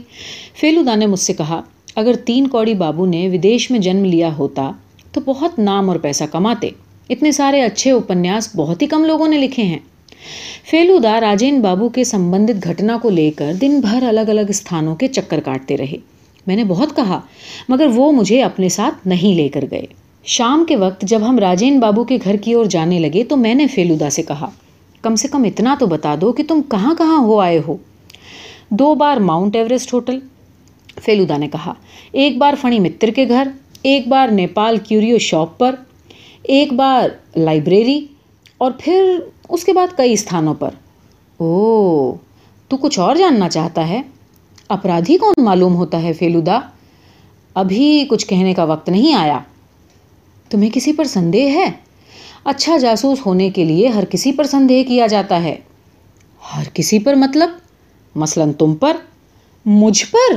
فیلودا 0.61 0.95
نے 0.95 1.07
مجھ 1.07 1.21
سے 1.21 1.33
کہا، 1.33 1.61
اگر 1.97 2.13
تین 2.15 2.47
کوڑی 2.47 2.75
بابو 2.75 3.07
نے 3.07 3.29
ودیش 3.29 3.71
میں 3.71 3.79
جنم 3.79 4.05
لیا 4.05 4.37
ہوتا 4.39 4.71
تو 5.13 5.21
بہت 5.25 5.59
نام 5.59 5.91
اور 5.91 5.99
پیسہ 5.99 6.25
کماتے۔ 6.33 6.69
اتنے 7.11 7.33
سارے 7.33 7.63
اچھے 7.63 7.91
اپنیاس 7.91 8.57
بہت 8.57 8.83
ہی 8.83 8.87
کم 8.87 9.05
لوگوں 9.05 9.29
نے 9.29 9.39
لکھے 9.39 9.63
ہیں 9.63 9.79
فیلودا 10.71 11.21
راجین 11.21 11.61
بابو 11.61 11.89
کے 11.89 12.05
سمبندت 12.05 12.65
گھٹنا 12.65 12.99
کو 13.03 13.11
لے 13.11 13.31
کر 13.31 13.53
دن 13.61 13.81
بھر 13.81 14.03
الگ 14.03 14.21
الگ 14.21 14.49
استھانوں 14.49 14.95
کے 14.95 15.07
چکر 15.07 15.41
کاٹتے 15.41 15.77
رہے۔ 15.77 15.97
میں 16.47 16.57
نے 16.57 16.65
بہت 16.65 16.97
کہا، 16.97 17.21
مگر 17.69 17.87
وہ 17.95 18.13
مجھے 18.13 18.43
اپنے 18.43 18.69
ساتھ 18.69 19.07
نہیں 19.07 19.37
لے 19.37 19.49
کر 19.49 19.65
گئے۔ 19.71 19.87
شام 20.25 20.65
کے 20.69 20.77
وقت 20.77 21.03
جب 21.03 21.29
ہم 21.29 21.39
راجین 21.39 21.81
بابو 21.81 22.05
کے 22.05 22.19
گھر 22.25 22.37
کی 22.37 22.53
اور 22.53 22.65
جانے 22.65 22.99
لگے 22.99 23.25
تو 23.25 23.37
میں 23.37 23.55
نے 23.55 23.67
فیلودا 23.67 24.11
سے 24.11 24.23
کہا، 24.23 24.51
کم 25.03 25.17
سے 25.17 25.29
کم 25.29 25.43
اتنا 25.43 25.77
تو 25.79 25.87
بتا 25.87 26.15
دو 26.21 26.33
کہ 26.33 26.43
تم 26.49 26.61
کہاں 26.71 26.95
کہاں 26.95 27.19
ہو 27.19 27.41
آئے 27.41 27.61
ہو۔ 27.69 27.77
دو 28.79 28.95
بار 28.95 29.17
ماؤنٹ 29.17 29.57
ایوریسٹ 29.57 29.95
ہوٹل 29.95 30.19
فیلودا 31.03 31.37
نے 31.37 31.49
کہا۔ 31.49 31.75
ایک 32.13 32.37
بار 32.37 32.55
فنی 32.61 32.81
متر 32.81 33.09
کے 33.09 33.29
گھر، 33.29 33.49
ایک 33.83 34.09
بار 34.09 34.29
نیپال 34.29 34.77
کیوریو 34.77 35.19
شاپ 35.19 35.59
پر، 35.59 35.75
ایک 36.43 36.73
بار 36.73 37.09
لائبریری، 37.39 38.07
اور 38.59 38.73
پھر 38.79 39.19
اس 39.49 39.65
کے 39.65 39.73
بعد 39.73 39.97
کئی 39.97 40.13
استھانوں 40.13 40.55
پر۔ 40.55 40.71
او 41.37 42.15
تو 42.69 42.77
کچھ 42.77 42.99
اور 42.99 43.17
جاننا 43.17 43.49
چاہتا 43.49 43.89
ہے؟ 43.89 44.03
اپرادھی 44.69 45.19
کون 45.19 45.45
معلوم 45.45 45.75
ہوتا 45.75 46.03
ہے 46.03 46.13
فیلودا 46.13 46.59
ابھی 47.55 48.05
کچھ 48.09 48.27
کہنے 48.27 48.55
کا 48.55 48.65
وقت 48.65 48.89
نہیں 48.89 49.15
آیا۔ 49.15 49.39
تمہیں 50.51 50.71
کسی 50.75 50.93
پر 50.93 51.05
سندے 51.05 51.51
ہے؟ 51.51 51.71
اچھا 52.45 52.77
جاسوس 52.77 53.27
ہونے 53.27 53.51
کے 53.51 53.65
لیے 53.65 53.89
ہر 53.89 54.05
کسی 54.05 54.33
پر 54.33 54.45
سندے 54.45 54.85
کیا 54.85 55.07
جاتا 55.07 55.43
ہے۔ 55.43 55.57
ہر 56.57 56.65
کسی 56.75 56.99
پر 56.99 57.15
مطلب؟ 57.15 57.51
مثلاً 58.15 58.53
تم 58.53 58.75
پر، 58.75 58.97
مجھ 59.67 60.05
پر، 60.13 60.35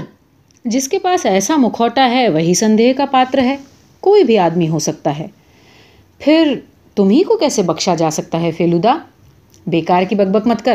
جس 0.66 0.88
کے 0.88 1.00
پاس 1.00 1.26
ایسا 1.26 1.56
مکھوٹا 1.58 2.10
ہے، 2.10 2.30
وہی 2.30 2.54
سندے 2.54 2.94
کا 2.94 3.06
پاتر 3.06 3.38
ہے، 3.38 3.56
کوئی 4.00 4.24
بھی 4.24 4.38
آدمی 4.38 4.70
ہو 4.70 4.80
سکتا 4.80 5.20
ہے۔ 5.20 5.28
پھر 6.20 6.60
تمہیں 6.96 7.24
کو 7.24 7.38
کیسے 7.38 7.62
بخشا 7.62 7.96
جا 7.96 8.12
سکتا 8.12 8.42
ہے 8.42 8.52
فیلودا 8.52 8.98
بیکار 9.68 10.04
کی 10.04 10.16
بک 10.16 10.28
بک 10.28 10.48
مت 10.48 10.66
کر۔ 10.66 10.74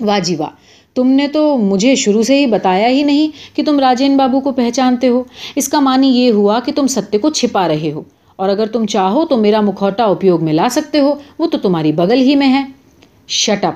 واہ 0.00 0.20
جی 0.20 0.36
واہ، 0.36 0.48
تم 0.94 1.08
نے 1.08 1.28
تو 1.28 1.56
مجھے 1.56 1.94
شروع 1.94 2.22
سے 2.22 2.38
ہی 2.38 2.46
بتایا 2.46 2.88
ہی 2.88 3.02
نہیں 3.02 3.56
کہ 3.56 3.64
تم 3.64 3.80
راجین 3.80 4.16
بابو 4.16 4.40
کو 4.40 4.52
پہچانتے 4.52 5.08
ہو۔ 5.08 5.22
اس 5.56 5.68
کا 5.68 5.80
معنی 5.80 6.08
یہ 6.08 6.30
ہوا 6.30 6.60
کہ 6.60 6.72
تم 6.72 6.86
ستیہ 6.86 7.18
کو 7.18 7.30
چھپا 7.30 7.68
رہے 7.68 7.92
ہو۔ 7.92 8.02
اور 8.36 8.48
اگر 8.48 8.66
تم 8.66 8.86
چاہو 8.86 9.26
تو 9.26 9.36
میرا 9.36 9.60
مکھوٹا 9.60 10.04
اپیوگ 10.04 10.44
میں 10.44 10.52
لا 10.52 10.68
سکتے 10.70 11.00
ہو، 11.00 11.14
وہ 11.38 11.46
تو 11.46 11.58
تمہاری 11.58 11.92
بغل 11.92 12.20
ہی 12.20 12.36
میں 12.36 12.48
ہے۔ 12.48 12.64
شٹ 13.28 13.64
اپ، 13.64 13.74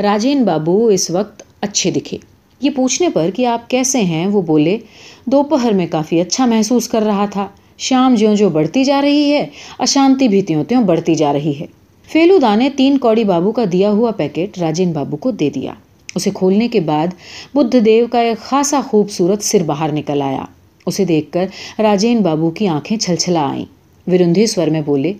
راجین 0.00 0.44
بابو 0.44 0.86
اس 0.86 1.10
وقت 1.10 1.42
اچھے 1.60 1.90
دکھے۔ 1.90 2.18
یہ 2.60 2.70
پوچھنے 2.70 3.08
پر 3.08 3.30
کہ 3.34 3.46
آپ 3.46 3.70
کیسے 3.70 4.00
ہیں، 4.00 4.26
وہ 4.26 4.42
بولے، 4.42 4.78
دوپہر 5.26 5.72
میں 5.72 5.86
کافی 5.90 6.20
اچھا 6.20 6.46
محسوس 6.46 6.88
کر 6.88 7.02
رہا 7.02 7.26
تھا۔ 7.26 7.48
شام 7.78 8.14
جیوں 8.14 8.34
جو 8.34 8.48
بڑھتی 8.48 8.84
جا 8.84 9.02
رہی 9.02 9.32
ہے، 9.32 9.46
اشانتی 9.78 10.28
بھی 10.28 10.42
تیوں 10.42 10.64
تیوں 10.64 10.82
بڑھتی 10.82 11.14
جا 11.14 11.32
رہی 11.32 11.60
ہے۔ 11.60 11.66
فیلودا 12.04 12.54
نے 12.54 12.70
تین 12.76 12.98
کوڑی 12.98 13.24
بابو 13.24 13.52
کا 13.52 13.64
دیا 13.72 13.90
ہوا 13.90 14.10
پیکٹ 14.10 14.58
راجین 14.58 14.92
بابو 14.92 15.16
کو 15.16 15.30
دے 15.30 15.50
دیا۔ 15.50 15.72
اسے 16.14 16.30
کھولنے 16.34 16.68
کے 16.68 16.80
بعد 16.80 17.06
بدھ 17.54 17.76
دیو 17.84 18.06
کا 18.06 18.20
ایک 18.20 18.38
خاصا 18.38 18.80
خوبصورت 18.80 19.42
سر 19.42 19.62
باہر 19.62 19.92
نکل 19.92 20.22
آیا۔ 20.22 20.44
اسے 20.86 21.04
دیکھ 21.04 21.32
کر 21.32 21.46
راجین 21.78 22.18
بابو 22.18 22.50
کی 22.50 22.68
آنکھیں 22.68 22.98
چھل 22.98 23.16
چھلا 23.16 23.48
آئیں۔ 23.50 23.64
ورندھی 24.06 24.46
سور 24.46 24.66
میں 24.66 24.80
بولے، 24.80 25.12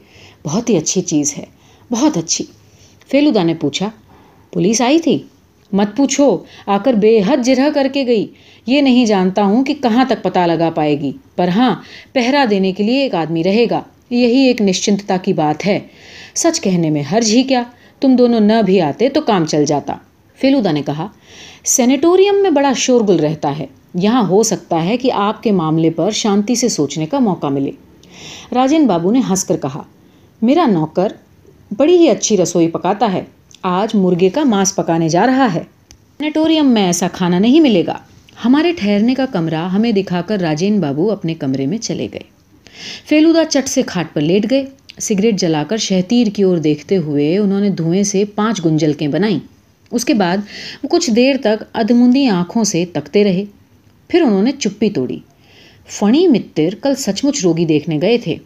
بہت 0.45 0.71
ہی 0.71 0.77
اچھی 0.77 1.01
چیز 1.01 1.39
ہے، 1.39 1.45
بہت 1.93 2.17
اچھی۔ 2.17 2.45
فیلودا 3.11 3.43
نے 3.43 3.55
پوچھا، 3.55 3.91
پولیس 4.53 4.81
آئی 4.81 4.99
تھی؟ 4.99 5.23
مت 5.73 5.97
پوچھو 5.97 6.39
آ 6.67 6.79
کر 6.79 6.93
بے 6.93 7.21
حد 7.27 7.37
جرہ 7.45 7.69
کر 7.75 7.87
کے 7.93 8.07
گئی۔ 8.07 8.27
یہ 8.67 8.81
نہیں 8.81 9.07
جانتا 9.07 9.45
ہوں 9.45 9.65
کہ 9.65 9.75
کہاں 9.83 10.05
تک 10.05 10.23
پتہ 10.23 10.39
لگا 10.39 10.71
پائے 10.71 11.00
گی، 11.00 11.12
پر 11.37 11.49
ہاں 11.49 11.75
پہرا 12.12 12.45
دینے 12.50 12.73
کے 12.73 12.85
لیے 12.85 13.03
ایک 13.03 13.15
آدمی 13.15 13.45
رہے 13.45 13.67
گا۔ 13.71 13.81
یہی 14.11 14.41
ایک 14.41 14.62
نشچنتتا 14.62 15.17
کی 15.17 15.33
بات 15.33 15.67
ہے۔ 15.67 15.79
سچ 16.35 16.61
کہنے 16.61 16.91
میں 16.91 17.03
حرج 17.12 17.31
ہی 17.31 17.43
کیا؟ 17.43 17.62
تم 18.00 18.17
دونوں 18.17 18.41
نہ 18.41 18.62
بھی 18.67 18.81
آتے 18.81 19.09
تو 19.09 19.21
کام 19.21 19.47
چل 19.47 19.65
جاتا۔ 19.65 19.95
فیلودا 20.37 20.73
نے 20.73 20.83
کہا، 20.83 21.07
سینیٹوریم 21.65 22.43
میں 22.43 22.50
بڑا 22.50 22.73
شور 22.77 23.00
گل 23.00 23.21
رہتا 23.21 23.59
ہے۔ 23.59 23.67
یہاں 23.95 24.29
ہو 24.29 24.43
سکتا 24.43 24.85
ہے 24.85 24.97
کہ 24.97 25.12
آپ 25.12 25.43
کے 25.43 25.53
معاملے 25.53 25.91
پر 25.91 26.11
شانتی 26.11 26.55
سے 26.55 26.69
سوچنے 26.69 27.07
کا 27.07 27.19
موقع 27.19 27.47
ملے۔ 27.47 27.71
راجن 28.55 28.87
بابو 28.87 29.11
نے 29.11 29.21
ہنس 29.31 29.45
کر 29.45 29.57
کہا، 29.57 29.83
میرا 30.43 30.67
نوکر 30.67 31.12
بڑی 31.77 31.97
ہی 31.97 32.09
اچھی 32.09 32.37
رسوئی 32.37 32.69
پکاتا 32.69 33.12
ہے۔ 33.12 33.23
آج 33.62 33.90
مرغے 33.95 34.29
کا 34.29 34.45
ماس 34.45 34.76
پکانے 34.76 35.09
جا 35.09 35.26
رہا 35.26 35.55
ہے۔ 35.55 35.62
سینیٹوریم 36.19 36.67
میں 36.67 36.87
ایسا 36.87 37.09
کھانا 37.12 37.38
نہیں 37.38 37.61
ملے 37.61 37.87
گا۔ 37.87 37.99
ہمارے 38.45 38.73
ٹھہرنے 38.73 39.14
کا 39.14 39.26
کمرہ 39.26 39.69
ہمیں 39.69 39.93
دکھا 39.93 40.23
کر 40.23 40.40
راجین 40.40 40.81
بابو 40.81 41.11
اپنے 41.12 41.35
کمرے 41.35 41.67
میں 41.67 41.79
چلے 41.79 42.09
گئے۔ 42.12 42.21
فیلودا 43.09 43.45
چٹ 43.45 43.69
سے 43.69 43.83
کھاٹ 43.83 44.14
پر 44.14 44.21
لیٹ 44.21 44.50
گئے۔ 44.50 44.64
سگریٹ 45.00 45.40
جلا 45.40 45.64
کر 45.69 45.76
شہتیر 45.76 46.26
کی 46.35 46.43
اور 46.43 46.59
دیکھتے 46.59 46.97
ہوئے 46.97 47.38
انہوں 47.38 47.61
نے 47.61 47.71
دھوئیں 47.71 48.02
سے 48.02 48.25
پانچ 48.25 48.64
گنجلکیں 48.64 49.09
بنائیں۔ 49.09 49.38
اس 49.90 50.05
کے 50.05 50.14
بعد 50.14 50.37
وہ 50.83 50.88
کچھ 50.88 51.11
دیر 51.11 51.37
تک 51.40 51.64
ادمندی 51.73 52.26
آنکھوں 52.26 52.64
سے 52.64 52.85
تکتے 52.93 53.25
رہے۔ 53.25 53.45
پھر 54.09 54.23
انہوں 54.23 54.43
نے 54.43 54.52
چپی 54.52 54.90
توڑی۔ 54.90 55.19
فنی 55.87 56.26
متر 56.26 56.75
کل 56.83 56.95
سچ 56.95 57.25
مچ 57.25 57.45
روگی 57.45 57.64
دیکھنے 57.64 57.99
گئے 58.02 58.19
تھے۔ 58.19 58.37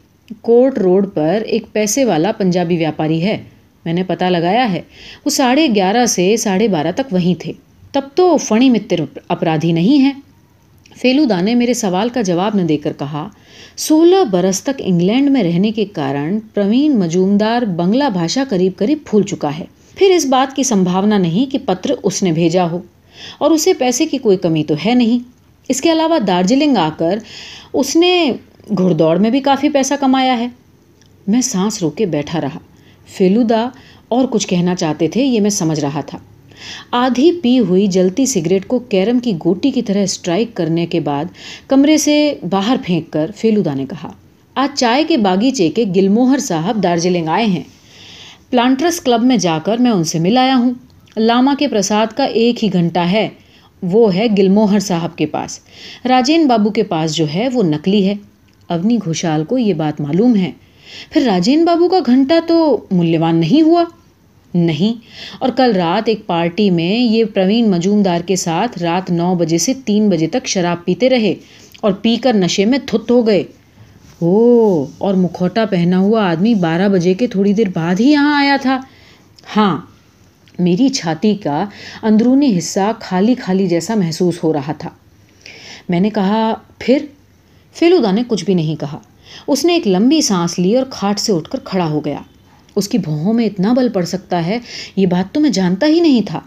کوٹ 0.40 0.78
روڈ 0.78 1.06
پر 1.14 1.42
ایک 1.46 1.64
پیسے 1.72 2.04
والا 2.04 2.32
پنجابی 2.32 2.76
ویاپاری 2.76 3.22
ہے۔ 3.22 3.42
میں 3.84 3.92
نے 3.92 4.02
پتہ 4.02 4.24
لگایا 4.24 4.72
ہے، 4.72 4.82
وہ 5.24 5.30
ساڑھے 5.30 5.68
گیارہ 5.74 6.06
سے 6.06 6.36
ساڑھے 6.36 6.68
بارہ 6.68 6.92
تک 6.96 7.12
وہیں 7.12 7.40
تھے۔ 7.40 7.52
تب 7.92 8.00
تو 8.14 8.36
فنی 8.36 8.70
متر 8.70 8.96
اپرادھی 9.28 9.72
نہیں 9.72 10.04
ہے 10.04 10.10
فیلودا 10.96 11.40
نے 11.40 11.54
میرے 11.54 11.74
سوال 11.74 12.08
کا 12.08 12.22
جواب 12.22 12.54
نہ 12.54 12.62
دے 12.62 12.76
کر 12.76 12.92
کہا، 12.98 13.28
سولہ 13.76 14.24
برس 14.30 14.62
تک 14.62 14.82
انگلینڈ 14.84 15.30
میں 15.30 15.42
رہنے 15.42 15.70
کے 15.70 15.84
کارن 15.84 16.38
پروین 16.54 16.98
مجومدار 16.98 17.62
بنگلہ 17.62 18.04
بھاشا 18.12 18.44
قریب 18.48 18.72
قریب 18.76 18.98
پھول 19.04 19.22
چکا 19.22 19.58
ہے۔ 19.58 19.64
پھر 19.94 20.10
اس 20.10 20.26
بات 20.26 20.56
کی 20.56 20.62
سمبھاونا 20.62 21.18
نہیں 21.18 21.52
کہ 21.52 21.58
پتر 21.64 21.94
اس 22.02 22.22
نے 22.22 22.32
بھیجا 22.32 22.70
ہو۔ 22.70 22.80
اور 23.38 23.50
اسے 23.50 23.74
پیسے 23.74 24.06
کی 24.06 24.18
کوئی 24.18 24.36
کمی 24.36 24.64
تو 24.64 24.74
ہے 24.86 24.94
نہیں۔ 24.94 25.18
اس 25.68 25.80
کے 25.80 25.92
علاوہ 25.92 26.18
دارجلنگ 26.18 26.76
آ 26.76 26.88
کر 26.98 27.18
اس 27.72 27.96
نے 27.96 28.32
گھڑ 28.78 28.92
دوڑ 28.92 29.18
میں 29.18 29.30
بھی 29.30 29.40
کافی 29.40 29.68
پیسہ 29.68 29.94
کمایا 30.00 30.38
ہے۔ 30.38 30.48
میں 31.26 31.40
سانس 31.40 31.82
رو 31.82 31.90
کے 31.90 32.06
بیٹھا 32.06 32.40
رہا۔ 32.40 32.58
فیلودا 33.06 33.68
اور 34.08 34.24
کچھ 34.30 34.48
کہنا 34.48 34.74
چاہتے 34.74 35.08
تھے، 35.08 35.24
یہ 35.24 35.40
میں 35.40 35.50
سمجھ 35.50 35.80
رہا 35.80 36.00
تھا۔ 36.00 36.18
آدھی 36.90 37.32
پی 37.32 37.58
ہوئی 37.58 37.86
جلتی 37.86 38.26
سگریٹ 38.26 38.66
کو 38.66 38.78
کیرم 38.78 39.18
کی 39.18 39.32
گوٹی 39.44 39.70
کی 39.70 39.82
طرح 39.82 40.02
اسٹرائک 40.02 40.54
کرنے 40.54 40.86
کے 40.86 41.00
بعد 41.00 41.24
کمرے 41.68 41.98
سے 41.98 42.34
باہر 42.50 42.76
پھینک 42.86 43.10
کر 43.10 43.30
فیلودا 43.36 43.74
نے 43.74 43.86
کہا، 43.90 44.12
آج 44.54 44.78
چائے 44.78 45.04
کے 45.04 45.16
باغیچے 45.16 45.70
کے 45.70 45.84
گلموہر 45.96 46.38
صاحب 46.38 46.82
دارجلنگ 46.82 47.28
آئے 47.28 47.44
ہیں۔ 47.44 47.62
پلانٹرس 48.50 49.00
کلب 49.00 49.22
میں 49.22 49.36
جا 49.36 49.58
کر 49.64 49.76
میں 49.76 49.90
ان 49.90 50.04
سے 50.04 50.18
مل 50.18 50.38
آیا 50.38 50.56
ہوں۔ 50.56 50.70
لاما 51.16 51.54
کے 51.58 51.68
پرساد 51.68 52.06
کا 52.06 52.24
ایک 52.24 52.64
ہی 52.64 52.72
گھنٹہ 52.72 52.98
ہے، 52.98 53.28
وہ 53.82 54.14
ہے 54.14 54.26
گلموہر 54.38 54.78
صاحب 54.78 55.16
کے 55.16 55.26
پاس۔ 55.26 55.60
راجین 56.04 56.46
بابو 56.46 56.70
کے 56.70 56.82
پاس 56.82 57.14
جو 57.14 57.24
ہے، 57.34 57.48
وہ 57.52 57.62
نکلی 57.62 58.06
ہے۔ 58.06 58.14
اونی 58.66 58.98
گھوشال 59.04 59.44
کو 59.44 59.58
یہ 59.58 59.74
بات 59.74 60.00
معلوم 60.00 60.36
ہے۔ 60.36 60.52
پھر 61.10 61.22
راجین 61.22 61.64
بابو 61.64 61.88
کا 61.88 61.98
گھنٹہ 62.06 62.34
تو 62.46 62.84
ملیہوان 62.90 63.36
نہیں 63.36 63.62
ہوا۔ 63.62 63.84
نہیں۔ 64.54 65.00
اور 65.38 65.48
کل 65.48 65.72
رات 65.76 66.08
ایک 66.08 66.26
پارٹی 66.26 66.70
میں 66.70 66.96
یہ 66.96 67.24
پروین 67.24 67.70
مجومدار 67.70 68.20
کے 68.20 68.36
ساتھ 68.36 68.78
رات 68.78 69.10
نو 69.10 69.34
بجے 69.34 69.58
سے 69.58 69.72
تین 69.84 70.08
بجے 70.08 70.26
تک 70.26 70.46
شراب 70.46 70.84
پیتے 70.84 71.10
رہے 71.10 71.34
اور 71.80 71.92
پی 71.92 72.16
کر 72.16 72.34
نشے 72.34 72.64
میں 72.64 72.78
تھت 72.86 73.10
ہو 73.10 73.26
گئے۔ 73.26 73.44
او، 74.22 74.86
اور 74.98 75.14
مکھوٹا 75.14 75.64
پہنا 75.64 75.98
ہوا 75.98 76.30
آدمی 76.30 76.54
بارہ 76.54 76.88
بجے 76.88 77.14
کے 77.14 77.26
تھوڑی 77.26 77.52
دیر 77.52 77.66
بعد 77.74 78.00
ہی 78.00 78.10
یہاں 78.10 78.40
آیا 78.40 78.56
تھا۔ 78.62 78.80
ہاں 79.56 79.80
میری 80.58 80.88
چھاتی 80.88 81.34
کا 81.34 81.64
اندرونی 82.02 82.58
حصہ 82.58 82.92
خالی 83.00 83.34
خالی 83.34 83.66
جیسا 83.66 83.94
محسوس 83.94 84.44
ہو 84.44 84.52
رہا 84.52 84.72
تھا۔ 84.72 84.90
میں 85.88 86.00
نے 86.00 86.10
کہا، 86.10 86.54
پھر؟ 86.78 87.04
فیلودا 87.74 88.10
نے 88.10 88.22
کچھ 88.28 88.44
بھی 88.44 88.54
نہیں 88.54 88.80
کہا۔ 88.80 88.98
اس 89.46 89.64
نے 89.64 89.74
ایک 89.74 89.88
لمبی 89.88 90.20
سانس 90.20 90.58
لی 90.58 90.76
اور 90.76 90.86
کھاٹ 90.90 91.20
سے 91.20 91.32
اٹھ 91.32 91.50
کر 91.50 91.58
کھڑا 91.64 91.88
ہو 91.88 92.04
گیا۔ 92.04 92.18
اس 92.76 92.88
کی 92.88 92.98
بھوہوں 92.98 93.34
میں 93.34 93.46
اتنا 93.46 93.72
بل 93.72 93.88
پڑ 93.88 94.04
سکتا 94.04 94.46
ہے، 94.46 94.58
یہ 94.96 95.06
بات 95.06 95.34
تو 95.34 95.40
میں 95.40 95.50
جانتا 95.50 95.86
ہی 95.86 96.00
نہیں 96.00 96.20
تھا۔ 96.26 96.40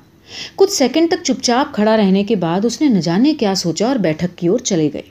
کچھ 0.55 0.71
سیکنڈ 0.71 1.09
تک 1.09 1.23
چپ 1.23 1.43
چاپ 1.43 1.75
کھڑا 1.75 1.97
رہنے 1.97 2.23
کے 2.23 2.35
بعد 2.35 2.65
اس 2.65 2.81
نے 2.81 2.87
نہ 2.87 2.99
جانے 2.99 3.33
کیا 3.33 3.55
سوچا 3.55 3.87
اور 3.87 3.95
بیٹھک 3.95 4.37
کی 4.37 4.47
اور 4.47 4.59
چلے 4.59 4.89
گئے۔ 4.93 5.01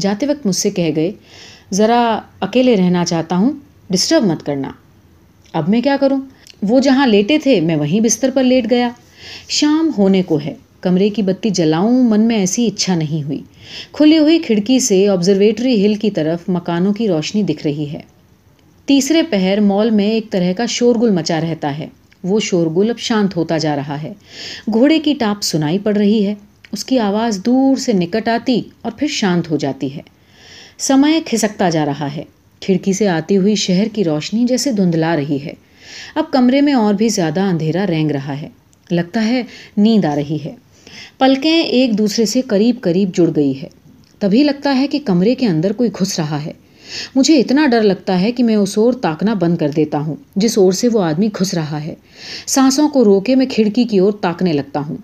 جاتے 0.00 0.26
وقت 0.26 0.46
مجھ 0.46 0.56
سے 0.56 0.70
کہہ 0.70 0.90
گئے، 0.96 1.12
ذرا 1.72 2.20
اکیلے 2.40 2.76
رہنا 2.76 3.04
چاہتا 3.04 3.36
ہوں 3.36 3.52
ڈسٹرب 3.90 4.24
مت 4.24 4.46
کرنا۔ 4.46 4.70
اب 5.52 5.68
میں 5.68 5.80
کیا 5.80 5.96
کروں؟ 6.00 6.20
وہ 6.62 6.80
جہاں 6.80 7.06
لیٹے 7.06 7.38
تھے، 7.38 7.60
میں 7.60 7.76
وہیں 7.76 8.00
بستر 8.00 8.30
پر 8.34 8.42
لیٹ 8.42 8.70
گیا۔ 8.70 8.88
شام 9.48 9.90
ہونے 9.98 10.22
کو 10.22 10.38
ہے۔ 10.44 10.54
کمرے 10.80 11.10
کی 11.10 11.22
بتی 11.22 11.50
جلاؤں، 11.50 12.02
من 12.02 12.20
میں 12.20 12.36
ایسی 12.36 12.66
اچھا 12.66 12.94
نہیں 12.94 13.22
ہوئی۔ 13.22 13.42
کھلی 13.92 14.18
ہوئی 14.18 14.38
کھڑکی 14.38 14.78
سے 14.78 15.08
آبزرویٹری 15.08 15.86
ہل 15.86 15.94
کی 15.94 16.10
طرف 16.10 16.48
مکانوں 16.48 16.92
کی 16.92 17.08
روشنی 17.08 17.42
دکھ 17.42 17.66
رہی 17.66 17.92
ہے۔ 17.92 18.00
تیسرے 18.84 19.22
پہر 19.22 19.60
مال 19.60 19.90
میں 19.90 20.10
ایک 20.10 20.30
طرح 20.30 20.52
کا 20.52 20.66
شورگل 20.66 21.10
مچا 21.10 21.40
رہتا 21.40 21.78
ہے۔ 21.78 21.86
وہ 22.24 22.40
شورگل 22.40 22.90
اب 22.90 22.98
شانت 22.98 23.36
ہوتا 23.36 23.58
جا 23.58 23.76
رہا 23.76 24.02
ہے۔ 24.02 24.12
گھوڑے 24.72 24.98
کی 24.98 25.14
ٹاپ 25.18 25.42
سنائی 25.42 25.78
پڑ 25.78 25.96
رہی 25.96 26.26
ہے۔ 26.26 26.34
اس 26.72 26.84
کی 26.84 26.98
آواز 26.98 27.40
دور 27.46 27.76
سے 27.76 27.92
نکٹ 27.92 28.28
آتی 28.28 28.62
اور 28.82 28.92
پھر 28.96 29.08
شانت 29.08 29.50
ہو 29.50 29.56
جاتی 29.56 29.96
ہے۔ 29.96 30.00
سمے 30.78 31.20
کھسکتا 31.26 31.68
جا 31.68 31.86
رہا 31.86 32.16
ہے۔ 32.16 32.22
کھڑکی 32.60 32.92
سے 32.92 33.08
آتی 33.08 33.36
ہوئی 33.36 33.54
شہر 33.54 33.86
کی 33.92 34.04
روشنی 34.04 34.44
جیسے 34.44 34.72
دھندلا 34.72 35.16
رہی 35.16 35.38
ہے۔ 35.44 35.52
اب 36.14 36.24
کمرے 36.32 36.60
میں 36.60 36.72
اور 36.72 36.94
بھی 36.94 37.08
زیادہ 37.08 37.40
اندھیرا 37.40 37.86
رینگ 37.86 38.10
رہا 38.10 38.40
ہے۔ 38.40 38.48
لگتا 38.90 39.24
ہے 39.24 39.42
نیند 39.76 40.04
آ 40.04 40.14
رہی 40.14 40.38
ہے۔ 40.44 40.54
پلکیں 41.18 41.62
ایک 41.62 41.98
دوسرے 41.98 42.26
سے 42.26 42.40
قریب 42.40 42.76
قریب 42.80 43.14
جڑ 43.14 43.30
گئی 43.36 43.62
ہے۔ 43.62 43.68
تبھی 44.18 44.42
لگتا 44.42 44.78
ہے 44.78 44.86
کہ 44.86 44.98
کمرے 45.04 45.34
کے 45.34 45.46
اندر 45.46 45.72
کوئی 45.72 45.90
گھس 46.00 46.18
رہا 46.18 46.44
ہے۔ 46.44 46.52
مجھے 47.14 47.38
اتنا 47.38 47.66
ڈر 47.66 47.82
لگتا 47.82 48.20
ہے 48.20 48.32
کہ 48.32 48.44
میں 48.44 48.56
اس 48.56 48.78
اور 48.78 48.92
تاکنا 48.92 49.34
بند 49.34 49.56
کر 49.56 49.68
دیتا 49.68 49.98
ہوں، 49.98 50.14
جس 50.36 50.58
اور 50.58 50.72
سے 50.72 50.88
وہ 50.88 51.02
آدمی 51.02 51.28
گھس 51.38 51.54
رہا 51.54 51.84
ہے۔ 51.84 51.94
سانسوں 52.46 52.88
کو 52.88 53.04
روکے 53.04 53.34
میں 53.34 53.46
کھڑکی 53.46 53.84
کی 53.84 53.98
اور 53.98 54.12
تاکنے 54.12 54.52
لگتا 54.52 54.80
ہوں۔ 54.80 54.96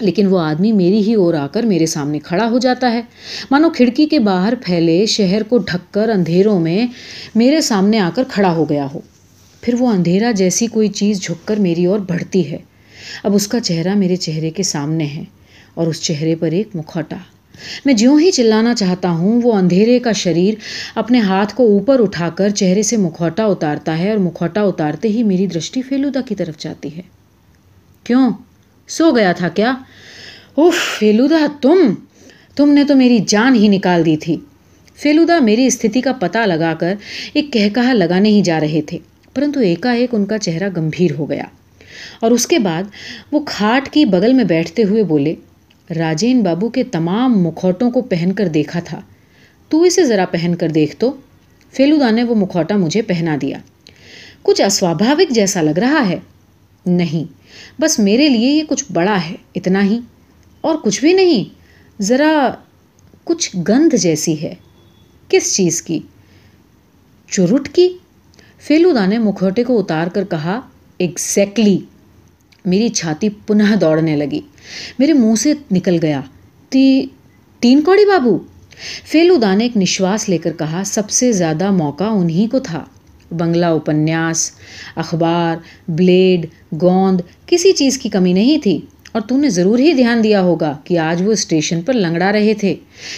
لیکن 0.00 0.26
وہ 0.26 0.38
آدمی 0.38 0.72
میری 0.72 0.98
ہی 0.98 1.14
اور 1.14 1.34
آ 1.34 1.46
کر 1.46 1.62
میرے 1.62 1.86
سامنے 1.86 2.18
کھڑا 2.18 2.50
ہو 2.50 2.58
جاتا 2.58 2.92
ہے۔ 2.92 3.02
مانو 3.50 3.70
کھڑکی 3.70 4.06
کے 4.06 4.18
باہر 4.18 4.54
پھیلے 4.64 5.06
شہر 5.06 5.42
کو 5.42 5.58
ڈھک 5.58 5.94
کر 5.94 6.08
اندھیروں 6.08 6.60
میں 6.60 6.86
میرے 7.34 7.60
سامنے 7.60 7.98
آ 7.98 8.10
کر 8.14 8.22
کھڑا 8.28 8.52
ہو 8.52 8.68
گیا 8.68 8.86
ہو۔ 8.94 9.00
پھر 9.60 9.74
وہ 9.78 9.88
اندھیرا 9.88 10.30
جیسی 10.30 10.66
کوئی 10.66 10.88
چیز 10.88 11.20
جھک 11.20 11.48
کر 11.48 11.56
میری 11.56 11.84
اور 11.84 11.98
بڑھتی 11.98 12.50
ہے۔ 12.50 12.58
اب 13.22 13.34
اس 13.34 13.48
کا 13.48 13.60
چہرہ 13.60 13.94
میرے 13.94 14.16
چہرے 14.16 14.50
کے 14.50 14.62
سامنے 14.62 15.04
ہے 15.04 15.24
اور 15.74 15.86
اس 15.86 16.02
چہرے 16.02 16.34
پر 16.34 16.50
ایک 16.50 16.68
مکھوٹا 16.74 17.16
میں 17.84 17.94
جیوں 17.94 18.20
ہی 18.20 18.30
چلانا 18.30 18.74
چاہتا 18.74 19.10
ہوں، 19.10 19.40
وہ 19.44 19.52
اندھیرے 19.52 19.98
کا 19.98 20.12
شریر 20.12 20.54
اپنے 20.94 21.20
ہاتھ 21.20 21.54
کو 21.54 21.66
اوپر 21.66 22.00
اٹھا 22.00 22.28
کر 22.28 22.50
چہرے 22.50 22.82
سے 22.82 22.96
مکھوٹا 22.96 23.44
اتارتا 23.44 23.98
ہے 23.98 24.10
اور 24.10 24.18
مکھوٹا 24.18 24.62
اتارتے 24.62 25.08
ہی 25.08 25.22
میری 25.22 25.46
درشٹی 25.46 25.82
فیلودا 25.82 26.20
کی 26.20 26.34
طرف 26.34 26.58
جاتی 26.58 26.96
ہے۔ 26.96 27.02
کیوں؟ 28.04 28.30
سو 28.88 29.10
گیا 29.16 29.32
تھا 29.32 29.48
کیا؟ 29.48 29.74
اوف 30.54 30.74
فیلودا 30.98 31.46
تم! 31.60 31.94
تم 32.56 32.70
نے 32.70 32.84
تو 32.84 32.94
میری 32.94 33.18
جان 33.26 33.54
ہی 33.54 33.68
نکال 33.68 34.06
دی 34.06 34.16
تھی۔ 34.16 34.36
فیلودا 34.96 35.38
میری 35.38 35.66
استھتی 35.66 36.00
کا 36.00 36.12
پتہ 36.12 36.38
لگا 36.38 36.74
کر 36.80 36.94
ایک 37.32 37.56
کہا 37.74 37.92
لگانے 37.92 38.28
ہی 38.28 38.42
جا 38.42 38.60
رہے 38.60 38.82
تھے، 38.82 38.98
پرنتو 39.34 39.60
ایکا 39.60 39.92
ایک 39.92 40.14
ان 40.14 40.24
کا 40.24 40.38
چہرہ 40.38 40.68
گمبھیر 40.76 41.10
ہو 41.18 41.30
گیا۔ 41.30 41.44
اور 42.24 42.32
اس 42.32 42.46
کے 42.46 42.58
بعد 42.58 42.82
وہ 43.32 43.40
کھاٹ 43.46 43.88
کی 43.88 44.04
بغل 44.04 44.32
میں 44.32 44.44
بیٹھتے 44.44 44.84
ہوئے 44.84 45.02
بولے، 45.02 45.34
راجین 45.96 46.42
بابو 46.42 46.68
کے 46.68 46.84
تمام 46.84 47.42
مکھوٹوں 47.42 47.90
کو 47.90 48.00
پہن 48.00 48.32
کر 48.32 48.48
دیکھا 48.48 48.80
تھا۔ 48.80 49.00
تو 49.68 49.82
اسے 49.82 50.04
ذرا 50.04 50.24
پہن 50.26 50.54
کر 50.58 50.68
دیکھ 50.68 50.96
تو 50.96 51.12
فیلودا 51.72 52.10
نے 52.10 52.24
وہ 52.24 52.34
مکھوٹا 52.34 52.76
مجھے 52.76 53.02
پہنا 53.02 53.36
دیا۔ 53.40 53.58
کچھ 54.42 54.62
اسوابھاوک 54.62 55.30
جیسا 55.30 55.62
لگ 55.62 55.78
رہا 55.78 56.08
ہے؟ 56.08 56.16
نہیں، 56.86 57.32
بس 57.80 57.98
میرے 57.98 58.28
لیے 58.28 58.52
یہ 58.52 58.62
کچھ 58.68 58.84
بڑا 58.92 59.18
ہے، 59.30 59.36
اتنا 59.54 59.84
ہی۔ 59.84 59.98
اور 60.60 60.76
کچھ 60.76 61.00
بھی 61.00 61.12
نہیں، 61.12 61.44
ذرا 62.02 62.50
کچھ 63.24 63.56
گندھ 63.68 63.96
جیسی 63.96 64.42
ہے۔ 64.42 64.54
کس 65.28 65.56
چیز 65.56 65.82
کی؟ 65.82 66.00
چرٹ 67.30 67.68
کی؟ 67.68 67.88
فیلودا 68.58 69.06
نے 69.06 69.18
مکھوٹے 69.18 69.64
کو 69.64 69.80
اتار 69.80 70.06
کر 70.06 70.24
کہا 70.24 70.60
ایگزیکٹلی 70.98 71.78
میری 72.64 72.88
چھاتی 72.88 73.28
پنہ 73.28 73.76
دوڑنے 73.80 74.16
لگی۔ 74.16 74.40
میرے 74.98 75.12
منہ 75.12 75.34
سے 75.34 75.52
نکل 75.72 75.98
گیا، 76.02 76.20
تی، 76.68 77.06
تین 77.60 77.82
کوڑی 77.82 78.04
بابو؟ 78.06 78.38
فیلودا 79.04 79.54
نے 79.54 79.64
ایک 79.64 79.76
نشواس 79.76 80.28
لے 80.28 80.38
کر 80.38 80.52
کہا، 80.58 80.82
سب 80.86 81.10
سے 81.10 81.32
زیادہ 81.32 81.70
موقع 81.70 82.04
انہی 82.04 82.46
کو 82.46 82.58
تھا۔ 82.58 82.84
بنگلہ 83.30 83.66
اپنیاس، 83.66 84.50
اخبار، 84.96 85.56
بلیڈ، 85.88 86.46
گوند، 86.82 87.20
کسی 87.46 87.72
چیز 87.72 87.98
کی 87.98 88.08
کمی 88.08 88.32
نہیں 88.32 88.58
تھی۔ 88.58 88.80
اور 89.12 89.22
تو 89.22 89.36
نے 89.36 89.50
ضرور 89.50 89.78
ہی 89.78 89.92
دھیان 89.92 90.24
دیا 90.24 90.42
ہوگا 90.42 90.76
کہ 90.84 90.98
آج 90.98 91.22
وہ 91.26 91.32
اسٹیشن 91.32 91.82
پر 91.82 91.92
لنگڑا 91.92 92.32
رہے 92.32 92.54
تھے۔ 92.54 92.74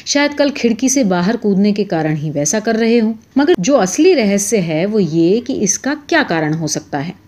شاید 0.06 0.38
کل 0.38 0.48
کھڑکی 0.54 0.88
سے 0.88 1.04
باہر 1.04 1.36
کودنے 1.36 1.72
کے 1.72 1.84
کارن 1.84 2.16
ہی 2.16 2.30
ویسا 2.34 2.58
کر 2.58 2.74
رہے 2.74 3.00
ہوں۔ 3.00 3.12
مگر 3.36 3.52
جو 3.58 3.80
اصلی 3.80 4.14
رہسیہ 4.14 4.60
ہے 4.60 4.86
وہ 4.86 5.02
یہ 5.02 5.40
کہ 5.40 5.58
اس 5.60 5.78
کا 5.78 5.94
کیا 6.06 6.22
کارن 6.28 6.54
ہو 6.54 6.66
سکتا 6.66 7.08
ہے۔ 7.08 7.25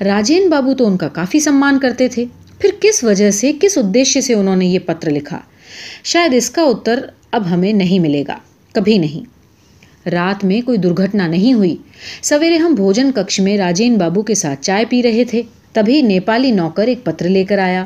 راجین 0.00 0.48
بابو 0.48 0.74
تو 0.74 0.86
ان 0.86 0.96
کا 0.96 1.08
کافی 1.08 1.40
سمان 1.40 1.78
کرتے 1.78 2.08
تھے۔ 2.08 2.24
پھر 2.58 2.70
کس 2.80 3.04
وجہ 3.04 3.30
سے، 3.30 3.52
کس 3.60 3.78
ادیش 3.78 4.18
سے 4.18 4.34
انہوں 4.34 4.56
نے 4.56 4.66
یہ 4.66 4.78
پتر 4.78 5.10
لکھا؟ 5.10 5.38
شاید 6.04 6.34
اس 6.34 6.50
کا 6.50 6.62
اتر 6.62 7.06
اب 7.32 7.50
ہمیں 7.50 7.72
نہیں 7.72 7.98
ملے 7.98 8.24
گا، 8.28 8.36
کبھی 8.72 8.98
نہیں۔ 8.98 9.34
رات 10.08 10.44
میں 10.44 10.60
کوئی 10.60 10.78
درگھٹنا 10.78 11.26
نہیں 11.26 11.52
ہوئی۔ 11.52 11.76
سویرے 12.22 12.56
ہم 12.56 12.74
بھوجن 12.74 13.12
ککش 13.12 13.40
میں 13.40 13.58
راجین 13.58 13.98
بابو 13.98 14.22
کے 14.22 14.34
ساتھ 14.34 14.62
چائے 14.62 14.84
پی 14.84 15.02
رہے 15.02 15.24
تھے۔ 15.24 15.42
تبھی 15.72 16.02
نیپالی 16.02 16.50
نوکر 16.50 16.86
ایک 16.86 17.04
پتر 17.04 17.28
لے 17.28 17.44
کر 17.44 17.58
آیا۔ 17.58 17.84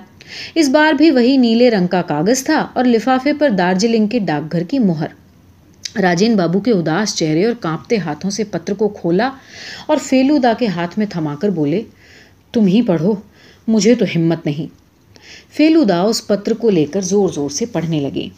اس 0.55 0.69
بار 0.69 0.93
بھی 0.93 1.11
وہی 1.11 1.37
نیلے 1.37 1.71
رنگ 1.71 1.87
کا 1.87 2.03
کاغذ 2.03 2.45
تھا 2.45 2.67
اور 2.73 2.85
لفافے 2.85 3.33
پر 3.33 3.49
دارجلنگ 3.49 4.07
کے 4.07 4.19
ڈاک 4.19 4.53
گھر 4.53 4.63
کی 4.63 4.79
مہر۔ 4.79 5.07
راجین 5.97 6.37
بابو 6.37 6.61
کے 6.61 6.71
اداس 6.71 7.15
چہرے 7.17 7.45
اور 7.45 7.55
کانپتے 7.61 7.97
ہاتھوں 7.97 8.31
سے 8.31 8.45
پتر 8.45 8.75
کو 8.75 8.89
کھولا 8.89 9.31
اور 9.87 9.97
فیلو 9.97 10.39
دا 10.39 10.53
کے 10.59 10.67
ہاتھ 10.67 10.99
میں 10.99 11.07
تھما 11.07 11.35
کر 11.41 11.49
بولے، 11.49 11.83
تم 12.53 12.67
ہی 12.67 12.83
پڑھو، 12.83 13.15
مجھے 13.69 13.95
تو 13.95 14.05
ہمت 14.17 14.47
نہیں. 14.47 14.67
فیلو 15.51 15.85
دا 15.85 16.01
اس 16.01 16.27
پتر 16.27 16.55
کو 16.55 16.71
لے 16.71 16.85
کر 16.85 17.01
زور 17.01 17.29
زور 17.29 17.51
سے 17.51 17.67
پڑھنے 17.67 18.01
لگے، 18.01 18.29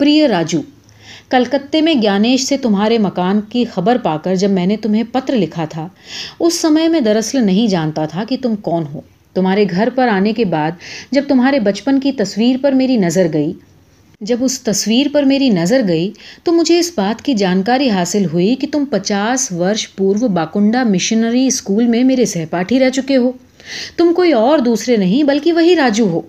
پریہ 0.00 0.26
راجو 0.26 0.60
کلکتے 1.28 1.80
میں 1.80 1.94
گیانیش 2.02 2.44
سے 2.44 2.56
تمہارے 2.56 2.98
مکان 2.98 3.40
کی 3.40 3.64
خبر 3.64 3.96
پا 4.02 4.16
کر 4.16 4.34
جب 4.34 4.50
میں 4.50 4.66
نے 4.66 4.76
تمہیں 4.76 5.02
پتر 5.12 5.36
لکھا 5.36 5.64
تھا، 5.64 5.88
اس 6.40 6.60
سمے 6.60 6.88
میں 6.88 7.00
دراصل 7.00 7.44
نہیں 7.46 7.66
جانتا 7.66 8.06
تھا 8.06 8.24
کہ 8.28 8.36
تم 8.42 8.56
کون 8.56 8.84
ہو۔ 8.92 9.00
تمہارے 9.34 9.64
گھر 9.70 9.88
پر 9.94 10.08
آنے 10.08 10.32
کے 10.32 10.44
بعد 10.44 10.70
جب 11.10 11.22
تمہارے 11.28 11.60
بچپن 11.60 12.00
کی 12.00 12.12
تصویر 12.12 12.56
پر 12.62 12.72
میری 12.72 12.96
نظر 12.96 13.26
گئی 13.32 13.52
جب 14.20 14.36
اس 14.40 14.60
تصویر 14.60 15.06
پر 15.12 15.22
میری 15.22 15.48
نظر 15.48 15.82
گئی 15.88 16.12
تو 16.44 16.52
مجھے 16.52 16.78
اس 16.78 16.92
بات 16.96 17.22
کی 17.22 17.34
جانکاری 17.34 17.90
حاصل 17.90 18.24
ہوئی 18.32 18.54
کہ 18.54 18.66
تم 18.72 18.84
پچاس 18.90 19.52
ورش 19.52 19.96
پورو 19.96 20.28
باکنڈا 20.28 20.82
مشنری 20.82 21.46
اسکول 21.46 21.86
میں 21.86 22.04
میرے 22.04 22.24
سہپاٹھی 22.24 22.80
رہ 22.80 22.90
چکے 22.90 23.16
ہو۔ 23.16 23.32
تم 23.96 24.12
کوئی 24.14 24.32
اور 24.32 24.58
دوسرے 24.58 24.96
نہیں 24.96 25.22
بلکہ 25.22 25.52
وہی 25.52 25.76
راجو 25.76 26.06
ہو۔ 26.08 26.20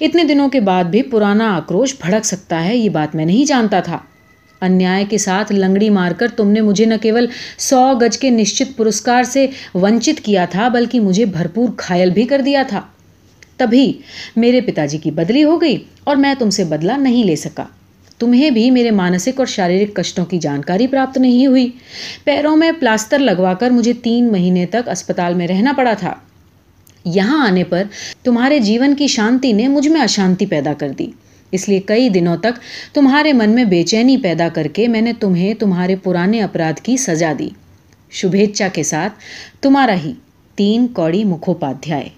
اتنے 0.00 0.24
دنوں 0.24 0.48
کے 0.48 0.60
بعد 0.60 0.84
بھی 0.84 1.02
پرانا 1.02 1.56
آکروش 1.56 1.94
بھڑک 2.00 2.24
سکتا 2.24 2.64
ہے، 2.64 2.76
یہ 2.76 2.88
بات 2.88 3.14
میں 3.14 3.24
نہیں 3.24 3.44
جانتا 3.44 3.80
تھا۔ 3.80 3.98
انیائے 4.60 5.04
کے 5.10 5.18
ساتھ 5.18 5.52
لنگڑی 5.52 5.90
مار 5.90 6.12
کر 6.12 6.28
تم 6.28 6.50
نے 6.50 6.60
مجھے 6.60 6.84
نہ 6.84 6.94
کیول 7.02 7.26
سو 7.58 7.94
گج 8.00 8.18
کے 8.18 8.30
نشچت 8.30 8.76
پرسکار 8.76 9.22
سے 9.22 9.46
ونچت 9.74 10.20
کیا 10.20 10.44
تھا، 10.44 10.68
بلکہ 10.68 11.00
مجھے 11.00 11.24
بھرپور 11.24 11.68
گھائل 11.68 12.10
بھی 12.10 12.24
کر 12.24 12.40
دیا 12.40 12.62
تھا۔ 12.68 12.80
تبھی 13.56 13.92
میرے 14.36 14.60
پتا 14.60 14.86
جی 14.86 14.98
کی 14.98 15.10
بدلی 15.10 15.44
ہو 15.44 15.60
گئی 15.60 15.76
اور 16.04 16.16
میں 16.16 16.34
تم 16.38 16.50
سے 16.50 16.64
بدلا 16.64 16.96
نہیں 16.96 17.24
لے 17.24 17.36
سکا۔ 17.36 17.64
تمہیں 18.18 18.50
بھی 18.50 18.70
میرے 18.70 18.90
مانسک 18.90 19.38
اور 19.38 19.46
شاریرک 19.46 19.96
کشٹوں 19.96 20.24
کی 20.24 20.38
جانکاری 20.38 20.86
پراپت 20.86 21.18
نہیں 21.18 21.46
ہوئی۔ 21.46 21.70
پیروں 22.24 22.56
میں 22.56 22.72
پلاسٹر 22.80 23.18
لگوا 23.18 23.54
کر 23.54 23.70
مجھے 23.70 23.92
تین 23.92 24.32
مہینے 24.32 24.66
تک 24.66 24.88
اسپتال 24.88 25.34
میں 25.34 25.46
رہنا 25.46 25.72
پڑا 25.76 25.94
تھا۔ 25.94 26.14
یہاں 27.04 27.46
آنے 27.46 27.64
پر 27.64 27.82
تمہارے 28.22 28.58
جیون 28.58 28.94
کی 28.94 29.06
شانتی 29.06 29.52
نے 29.52 29.68
مجھ 29.68 29.88
میں 29.88 30.00
اشانتی 30.00 30.46
پیدا 30.46 30.72
کر 30.78 30.88
دی۔ 30.88 31.06
اس 31.52 31.68
لیے 31.68 31.80
کئی 31.80 32.08
دنوں 32.08 32.36
تک 32.36 32.58
تمہارے 32.94 33.32
من 33.32 33.50
میں 33.50 33.64
بے 33.64 33.82
چینی 33.82 34.16
پیدا 34.16 34.48
کر 34.54 34.66
کے 34.66 34.88
میں 34.88 35.00
نے 35.00 35.12
تمہیں 35.20 35.54
تمہارے 35.54 35.96
پرانے 35.96 36.42
اپرادھ 36.42 36.80
کی 36.80 36.96
سزا 36.96 37.32
دی۔ 37.38 37.48
شبھیچھا 38.10 38.68
کے 38.68 38.82
ساتھ 38.82 39.12
تمہارا 39.60 39.94
ہی 40.04 40.12
تین 40.54 40.86
کوڑی 40.86 41.24
مکھوپادھیائے۔ 41.24 42.08